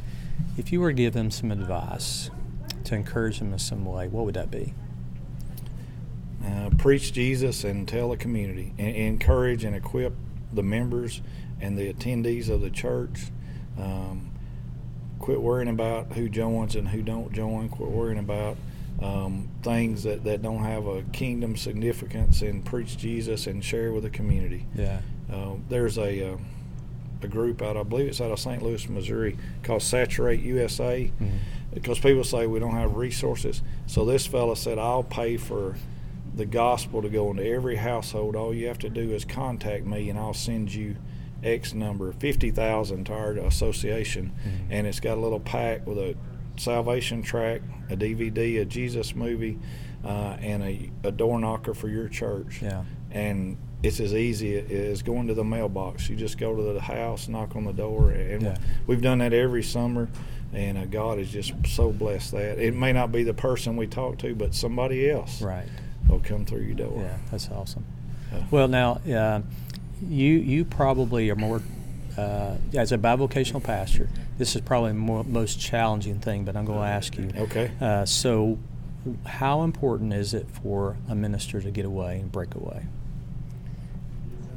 If 0.57 0.71
you 0.71 0.79
were 0.79 0.91
to 0.91 0.95
give 0.95 1.13
them 1.13 1.31
some 1.31 1.51
advice 1.51 2.29
to 2.85 2.95
encourage 2.95 3.39
them 3.39 3.51
in 3.53 3.59
some 3.59 3.83
way, 3.85 4.07
what 4.07 4.23
would 4.25 4.35
that 4.35 4.51
be? 4.51 4.73
Uh, 6.45 6.69
preach 6.77 7.13
Jesus 7.13 7.63
and 7.63 7.87
tell 7.87 8.09
the 8.09 8.17
community. 8.17 8.73
And 8.77 8.95
encourage 8.95 9.63
and 9.63 9.75
equip 9.75 10.13
the 10.51 10.63
members 10.63 11.21
and 11.61 11.77
the 11.77 11.93
attendees 11.93 12.49
of 12.49 12.61
the 12.61 12.69
church. 12.69 13.27
Um, 13.79 14.31
quit 15.19 15.41
worrying 15.41 15.69
about 15.69 16.11
who 16.13 16.27
joins 16.27 16.75
and 16.75 16.87
who 16.89 17.01
don't 17.01 17.31
join. 17.31 17.69
Quit 17.69 17.89
worrying 17.89 18.19
about 18.19 18.57
um, 19.01 19.47
things 19.63 20.03
that, 20.03 20.23
that 20.25 20.41
don't 20.41 20.63
have 20.63 20.85
a 20.85 21.01
kingdom 21.13 21.55
significance 21.55 22.41
and 22.41 22.63
preach 22.65 22.97
Jesus 22.97 23.47
and 23.47 23.63
share 23.63 23.91
with 23.93 24.03
the 24.03 24.09
community. 24.09 24.65
Yeah. 24.75 24.99
Uh, 25.31 25.53
there's 25.69 25.97
a, 25.97 26.33
uh, 26.33 26.37
a 27.21 27.27
group 27.27 27.61
out, 27.61 27.77
I 27.77 27.83
believe 27.83 28.07
it's 28.07 28.19
out 28.21 28.31
of 28.31 28.39
St. 28.39 28.61
Louis, 28.61 28.87
Missouri, 28.89 29.37
called 29.63 29.81
Saturate 29.81 30.41
USA 30.41 31.09
Mhm. 31.21 31.37
because 31.73 31.99
people 31.99 32.23
say 32.25 32.45
we 32.47 32.59
don't 32.59 32.73
have 32.75 32.95
resources. 32.97 33.61
So 33.87 34.03
this 34.03 34.27
fella 34.27 34.57
said, 34.57 34.77
I'll 34.77 35.03
pay 35.03 35.37
for 35.37 35.75
the 36.35 36.45
gospel 36.45 37.01
to 37.01 37.09
go 37.09 37.29
into 37.31 37.45
every 37.45 37.75
household. 37.75 38.35
All 38.35 38.53
you 38.53 38.67
have 38.67 38.79
to 38.79 38.89
do 38.89 39.11
is 39.11 39.23
contact 39.25 39.85
me, 39.85 40.09
and 40.09 40.17
I'll 40.17 40.33
send 40.33 40.73
you 40.73 40.95
X 41.43 41.73
number, 41.73 42.11
fifty 42.13 42.51
thousand 42.51 43.05
to 43.05 43.13
our 43.13 43.31
association, 43.33 44.31
Mhm. 44.45 44.49
and 44.71 44.87
it's 44.87 44.99
got 44.99 45.17
a 45.17 45.21
little 45.21 45.39
pack 45.41 45.85
with 45.85 45.97
a 45.97 46.15
salvation 46.55 47.21
track, 47.21 47.61
a 47.89 47.95
DVD, 47.95 48.57
a 48.61 48.65
Jesus 48.65 49.15
movie, 49.15 49.57
uh, 50.05 50.37
and 50.41 50.63
a, 50.63 50.89
a 51.03 51.11
door 51.11 51.39
knocker 51.39 51.73
for 51.73 51.89
your 51.89 52.07
church. 52.07 52.61
Yeah. 52.61 52.83
And 53.11 53.57
it's 53.83 53.99
as 53.99 54.13
easy 54.13 54.55
as 54.57 55.01
going 55.01 55.27
to 55.27 55.33
the 55.33 55.43
mailbox. 55.43 56.09
You 56.09 56.15
just 56.15 56.37
go 56.37 56.55
to 56.55 56.73
the 56.73 56.79
house, 56.81 57.27
knock 57.27 57.55
on 57.55 57.65
the 57.65 57.73
door, 57.73 58.11
and 58.11 58.41
Yeah. 58.43 58.57
we've 58.87 59.01
done 59.01 59.17
that 59.19 59.33
every 59.33 59.63
summer. 59.63 60.09
And 60.53 60.77
uh, 60.77 60.85
God 60.85 61.17
has 61.17 61.29
just 61.31 61.53
so 61.65 61.91
blessed 61.91 62.31
that. 62.33 62.59
It 62.59 62.75
may 62.75 62.93
not 62.93 63.11
be 63.11 63.23
the 63.23 63.33
person 63.33 63.75
we 63.75 63.87
talk 63.87 64.19
to, 64.19 64.35
but 64.35 64.53
somebody 64.53 65.09
else 65.09 65.41
Right. 65.41 65.65
Will 66.09 66.19
come 66.19 66.45
through 66.45 66.61
your 66.61 66.75
door. 66.75 67.01
Yeah, 67.01 67.17
that's 67.31 67.49
awesome. 67.49 67.85
Yeah. 68.31 68.43
Well, 68.51 68.67
now 68.67 68.93
uh, 69.11 69.41
you 70.01 70.33
you 70.33 70.65
probably 70.65 71.29
are 71.29 71.35
more 71.35 71.61
uh, 72.17 72.55
as 72.75 72.91
a 72.91 72.97
bivocational 72.97 73.63
pastor. 73.63 74.09
This 74.37 74.55
is 74.55 74.61
probably 74.61 74.91
the 74.91 74.97
more, 74.97 75.23
most 75.23 75.59
challenging 75.59 76.19
thing, 76.19 76.43
but 76.45 76.55
I'm 76.55 76.65
going 76.65 76.79
to 76.79 76.85
ask 76.85 77.17
you. 77.17 77.29
Okay. 77.35 77.71
Uh, 77.79 78.05
so, 78.05 78.57
how 79.25 79.63
important 79.63 80.13
is 80.13 80.33
it 80.33 80.47
for 80.49 80.97
a 81.09 81.15
minister 81.15 81.61
to 81.61 81.71
get 81.71 81.85
away 81.85 82.19
and 82.19 82.31
break 82.31 82.55
away? 82.55 82.85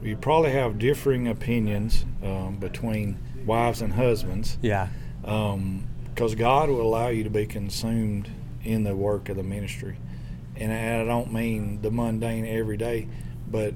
You 0.02 0.16
probably 0.16 0.52
have 0.52 0.78
differing 0.78 1.28
opinions 1.28 2.04
um, 2.22 2.56
between 2.56 3.18
wives 3.44 3.82
and 3.82 3.92
husbands. 3.92 4.56
Yeah. 4.62 4.88
because 5.20 6.34
God 6.34 6.68
will 6.68 6.82
allow 6.82 7.08
you 7.08 7.24
to 7.24 7.30
be 7.30 7.46
consumed 7.46 8.30
in 8.64 8.84
the 8.84 8.94
work 8.94 9.28
of 9.28 9.36
the 9.36 9.42
ministry. 9.42 9.96
And 10.58 10.72
I 10.72 11.04
don't 11.04 11.32
mean 11.32 11.80
the 11.82 11.90
mundane 11.90 12.46
every 12.46 12.76
day, 12.76 13.08
but 13.50 13.74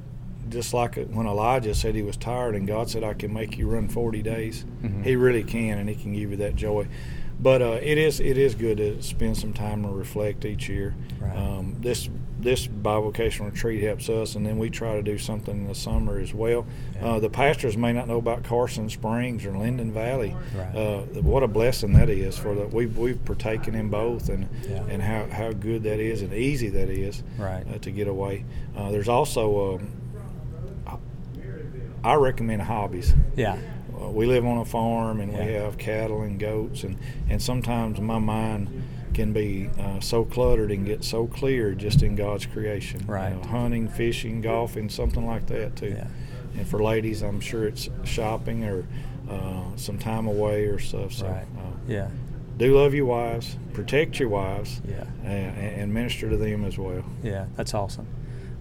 just 0.48 0.72
like 0.74 0.96
when 1.08 1.26
Elijah 1.26 1.74
said 1.74 1.94
he 1.94 2.02
was 2.02 2.16
tired 2.16 2.54
and 2.56 2.66
God 2.66 2.90
said, 2.90 3.04
I 3.04 3.14
can 3.14 3.32
make 3.32 3.56
you 3.58 3.68
run 3.68 3.88
40 3.88 4.22
days, 4.22 4.64
Mhm. 4.82 5.04
he 5.04 5.14
really 5.16 5.44
can, 5.44 5.78
and 5.78 5.88
he 5.88 5.94
can 5.94 6.12
give 6.14 6.30
you 6.30 6.36
that 6.38 6.56
joy. 6.56 6.86
But 7.38 7.62
uh, 7.62 7.78
it 7.82 7.96
is 7.98 8.20
it 8.20 8.36
is 8.36 8.54
good 8.54 8.76
to 8.78 9.00
spend 9.02 9.36
some 9.36 9.52
time 9.52 9.84
and 9.84 9.96
reflect 9.96 10.44
each 10.44 10.68
year. 10.68 10.94
Right. 11.20 11.36
Um, 11.36 11.76
this 11.80 12.08
this 12.42 12.66
bivocational 12.66 13.50
retreat 13.52 13.82
helps 13.82 14.08
us, 14.08 14.34
and 14.34 14.44
then 14.46 14.58
we 14.58 14.70
try 14.70 14.94
to 14.96 15.02
do 15.02 15.18
something 15.18 15.54
in 15.56 15.66
the 15.68 15.74
summer 15.74 16.18
as 16.18 16.32
well. 16.34 16.66
Yeah. 16.96 17.06
Uh, 17.06 17.18
the 17.20 17.30
pastors 17.30 17.76
may 17.76 17.92
not 17.92 18.08
know 18.08 18.18
about 18.18 18.42
Carson 18.44 18.88
Springs 18.88 19.44
or 19.44 19.56
Linden 19.56 19.92
Valley. 19.92 20.34
Right. 20.56 20.74
Uh, 20.74 21.00
what 21.22 21.42
a 21.42 21.48
blessing 21.48 21.92
that 21.94 22.08
is 22.08 22.36
for 22.38 22.54
the 22.54 22.66
we've 22.66 22.96
we've 22.96 23.24
partaken 23.24 23.74
in 23.74 23.88
both, 23.90 24.28
and 24.28 24.48
Yeah. 24.68 24.82
and 24.88 25.02
how, 25.02 25.26
how 25.30 25.52
good 25.52 25.82
that 25.84 26.00
is 26.00 26.22
and 26.22 26.32
easy 26.32 26.68
that 26.70 26.88
is 26.88 27.22
Right. 27.38 27.64
uh, 27.72 27.78
to 27.78 27.90
get 27.90 28.08
away. 28.08 28.44
Uh, 28.76 28.90
there's 28.90 29.08
also 29.08 29.74
um, 29.76 30.98
I 32.02 32.14
recommend 32.14 32.62
hobbies. 32.62 33.14
Yeah. 33.36 33.58
Uh, 34.00 34.08
we 34.08 34.24
live 34.24 34.46
on 34.46 34.56
a 34.58 34.64
farm 34.64 35.20
and 35.20 35.30
we 35.32 35.52
have 35.52 35.76
cattle 35.76 36.22
and 36.22 36.38
goats 36.40 36.84
and, 36.84 36.96
and 37.28 37.42
sometimes 37.42 38.00
my 38.00 38.18
mind 38.18 38.68
can 39.20 39.32
be 39.34 39.68
uh, 39.78 40.00
so 40.00 40.24
cluttered 40.24 40.70
and 40.70 40.86
get 40.86 41.04
so 41.04 41.26
clear 41.26 41.74
just 41.74 42.02
in 42.02 42.16
God's 42.16 42.46
creation. 42.46 43.00
You 43.06 43.12
Right. 43.14 43.34
know, 43.36 43.46
hunting, 43.48 43.86
fishing, 43.88 44.40
golfing, 44.40 44.88
something 44.88 45.26
like 45.26 45.46
that 45.46 45.76
too. 45.76 45.88
Yeah. 45.96 46.06
And 46.56 46.66
for 46.66 46.82
ladies, 46.82 47.20
I'm 47.22 47.38
sure 47.40 47.66
it's 47.66 47.88
shopping 48.04 48.64
or 48.64 48.86
uh, 49.30 49.76
some 49.76 49.98
time 49.98 50.26
away 50.26 50.64
or 50.66 50.78
stuff. 50.78 51.12
So 51.12 51.26
Right. 51.26 51.44
uh, 51.58 51.70
Yeah. 51.86 52.08
do 52.56 52.74
love 52.76 52.94
your 52.94 53.04
wives, 53.06 53.56
protect 53.74 54.18
your 54.18 54.30
wives, 54.30 54.80
Yeah. 54.88 55.04
and, 55.22 55.56
and 55.80 55.94
minister 55.94 56.30
to 56.30 56.36
them 56.38 56.64
as 56.64 56.78
well. 56.78 57.04
Yeah, 57.22 57.44
that's 57.56 57.74
awesome. 57.74 58.06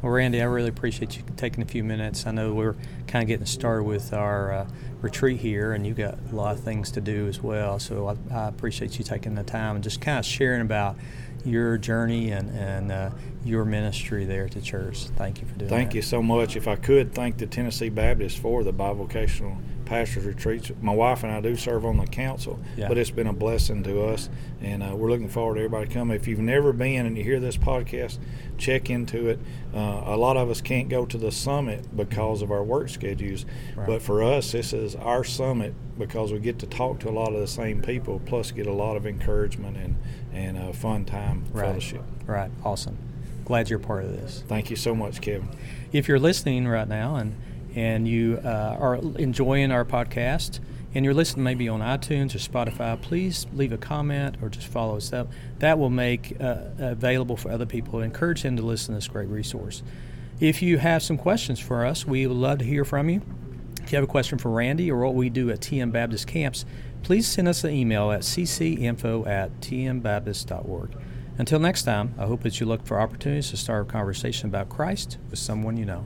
Well, 0.01 0.13
Randy, 0.13 0.41
I 0.41 0.45
really 0.45 0.69
appreciate 0.69 1.17
you 1.17 1.23
taking 1.35 1.61
a 1.61 1.65
few 1.65 1.83
minutes. 1.83 2.25
I 2.25 2.31
know 2.31 2.53
we're 2.53 2.75
kind 3.07 3.21
of 3.21 3.27
getting 3.27 3.45
started 3.45 3.83
with 3.83 4.13
our 4.13 4.53
uh, 4.53 4.67
retreat 5.01 5.41
here, 5.41 5.73
and 5.73 5.85
you've 5.85 5.97
got 5.97 6.17
a 6.31 6.35
lot 6.35 6.55
of 6.55 6.63
things 6.63 6.89
to 6.91 7.01
do 7.01 7.27
as 7.27 7.41
well. 7.43 7.79
So 7.79 8.07
I, 8.07 8.33
I 8.33 8.47
appreciate 8.47 8.97
you 8.97 9.03
taking 9.03 9.35
the 9.35 9.43
time 9.43 9.75
and 9.75 9.83
just 9.83 9.99
kind 9.99 10.17
of 10.17 10.25
sharing 10.25 10.61
about 10.61 10.95
your 11.43 11.77
journey 11.77 12.31
and, 12.31 12.49
and 12.51 12.91
uh, 12.91 13.09
your 13.43 13.65
ministry 13.65 14.23
there 14.23 14.45
at 14.45 14.51
the 14.51 14.61
church. 14.61 15.07
Thank 15.17 15.41
you 15.41 15.47
for 15.47 15.55
doing 15.55 15.69
that. 15.69 15.75
Thank 15.75 15.89
that. 15.89 15.95
you 15.97 16.01
so 16.01 16.21
much. 16.21 16.55
If 16.55 16.67
I 16.67 16.77
could 16.77 17.13
thank 17.13 17.37
the 17.37 17.45
Tennessee 17.45 17.89
Baptist 17.89 18.37
for 18.37 18.63
the 18.63 18.73
bivocational 18.73 19.57
pastors 19.89 20.23
retreats. 20.23 20.71
My 20.81 20.93
wife 20.93 21.23
and 21.23 21.31
I 21.31 21.41
do 21.41 21.55
serve 21.55 21.83
on 21.83 21.97
the 21.97 22.05
council, 22.05 22.59
Yeah. 22.77 22.87
but 22.87 22.97
it's 22.99 23.09
been 23.09 23.25
a 23.25 23.33
blessing 23.33 23.81
to 23.83 24.03
us, 24.05 24.29
and 24.61 24.83
uh, 24.83 24.95
we're 24.95 25.09
looking 25.09 25.27
forward 25.29 25.55
to 25.55 25.61
everybody 25.61 25.87
coming. 25.91 26.15
If 26.15 26.27
you've 26.27 26.37
never 26.39 26.71
been 26.71 27.07
and 27.07 27.17
you 27.17 27.23
hear 27.23 27.39
this 27.39 27.57
podcast, 27.57 28.19
check 28.59 28.89
into 28.91 29.27
it. 29.29 29.39
Uh, 29.73 30.03
a 30.05 30.15
lot 30.15 30.37
of 30.37 30.49
us 30.51 30.61
can't 30.61 30.89
go 30.89 31.07
to 31.07 31.17
the 31.17 31.31
summit 31.31 31.95
because 31.97 32.43
of 32.43 32.51
our 32.51 32.63
work 32.63 32.89
schedules, 32.89 33.45
Right. 33.75 33.87
but 33.87 34.01
for 34.03 34.21
us, 34.21 34.51
this 34.51 34.73
is 34.73 34.95
our 34.95 35.23
summit 35.23 35.73
because 35.97 36.31
we 36.31 36.37
get 36.39 36.59
to 36.59 36.67
talk 36.67 36.99
to 36.99 37.09
a 37.09 37.11
lot 37.11 37.33
of 37.33 37.39
the 37.39 37.47
same 37.47 37.81
people, 37.81 38.21
plus 38.25 38.51
get 38.51 38.67
a 38.67 38.73
lot 38.73 38.95
of 38.95 39.05
encouragement 39.07 39.75
and 39.77 39.95
and 40.31 40.55
a 40.57 40.71
fun 40.71 41.03
time 41.05 41.43
Right. 41.51 41.65
fellowship. 41.65 42.03
Right. 42.27 42.51
Awesome. 42.63 42.95
Glad 43.43 43.71
you're 43.71 43.79
part 43.79 44.03
of 44.05 44.11
this. 44.11 44.43
Thank 44.47 44.69
you 44.69 44.75
so 44.75 44.93
much, 44.93 45.19
Kevin. 45.21 45.49
If 45.91 46.07
you're 46.07 46.19
listening 46.19 46.67
right 46.67 46.87
now 46.87 47.15
and 47.15 47.33
and 47.75 48.07
you 48.07 48.39
uh, 48.43 48.77
are 48.79 48.95
enjoying 48.95 49.71
our 49.71 49.85
podcast 49.85 50.59
and 50.93 51.05
you're 51.05 51.13
listening 51.13 51.43
maybe 51.43 51.69
on 51.69 51.81
iTunes 51.81 52.33
or 52.33 52.39
Spotify, 52.39 52.99
please 52.99 53.45
leave 53.53 53.71
a 53.71 53.77
comment 53.77 54.37
or 54.41 54.49
just 54.49 54.67
follow 54.67 54.97
us 54.97 55.13
up. 55.13 55.31
That 55.59 55.77
will 55.77 55.91
make 55.91 56.35
uh, 56.41 56.69
available 56.79 57.37
for 57.37 57.51
other 57.51 57.65
people. 57.65 58.01
Encourage 58.01 58.41
them 58.41 58.55
to 58.57 58.63
listen 58.63 58.93
to 58.93 58.97
this 58.97 59.07
great 59.07 59.27
resource. 59.27 59.83
If 60.39 60.61
you 60.61 60.77
have 60.79 61.03
some 61.03 61.17
questions 61.17 61.59
for 61.59 61.85
us, 61.85 62.07
we 62.07 62.25
would 62.25 62.37
love 62.37 62.59
to 62.59 62.65
hear 62.65 62.85
from 62.85 63.09
you. 63.09 63.21
If 63.83 63.91
you 63.91 63.97
have 63.97 64.03
a 64.03 64.11
question 64.11 64.37
for 64.37 64.49
Randy 64.49 64.89
or 64.89 64.99
what 64.99 65.15
we 65.15 65.29
do 65.29 65.49
at 65.49 65.59
TN 65.59 65.91
Baptist 65.91 66.27
Camps, 66.27 66.65
please 67.03 67.27
send 67.27 67.47
us 67.47 67.63
an 67.63 67.71
email 67.71 68.11
at 68.11 68.21
ccinfo 68.21 69.27
at 69.27 69.59
tnbaptist.org. 69.61 70.95
Until 71.37 71.59
next 71.59 71.83
time, 71.83 72.13
I 72.17 72.25
hope 72.25 72.43
that 72.43 72.59
you 72.59 72.65
look 72.65 72.85
for 72.85 72.99
opportunities 72.99 73.49
to 73.51 73.57
start 73.57 73.87
a 73.87 73.91
conversation 73.91 74.49
about 74.49 74.69
Christ 74.69 75.17
with 75.29 75.39
someone 75.39 75.77
you 75.77 75.85
know. 75.85 76.05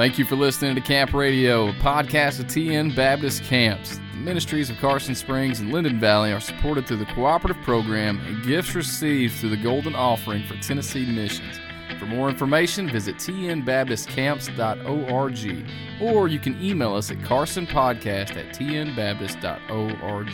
Thank 0.00 0.16
you 0.18 0.24
for 0.24 0.34
listening 0.34 0.74
to 0.76 0.80
Camp 0.80 1.12
Radio, 1.12 1.68
a 1.68 1.74
podcast 1.74 2.40
of 2.40 2.46
TN 2.46 2.96
Baptist 2.96 3.44
Camps. 3.44 4.00
The 4.12 4.20
ministries 4.20 4.70
of 4.70 4.78
Carson 4.78 5.14
Springs 5.14 5.60
and 5.60 5.74
Linden 5.74 6.00
Valley 6.00 6.32
are 6.32 6.40
supported 6.40 6.86
through 6.86 6.96
the 6.96 7.04
cooperative 7.04 7.62
program 7.64 8.18
and 8.20 8.42
gifts 8.42 8.74
received 8.74 9.34
through 9.34 9.50
the 9.50 9.58
Golden 9.58 9.94
Offering 9.94 10.46
for 10.46 10.54
Tennessee 10.62 11.04
Missions. 11.04 11.60
For 11.98 12.06
more 12.06 12.30
information, 12.30 12.88
visit 12.88 13.16
tnbaptistcamps.org 13.16 15.66
or 16.00 16.28
you 16.28 16.38
can 16.38 16.64
email 16.64 16.94
us 16.94 17.10
at 17.10 17.18
carsonpodcast 17.18 18.38
at 18.38 18.56
tnbaptist.org. 18.56 20.28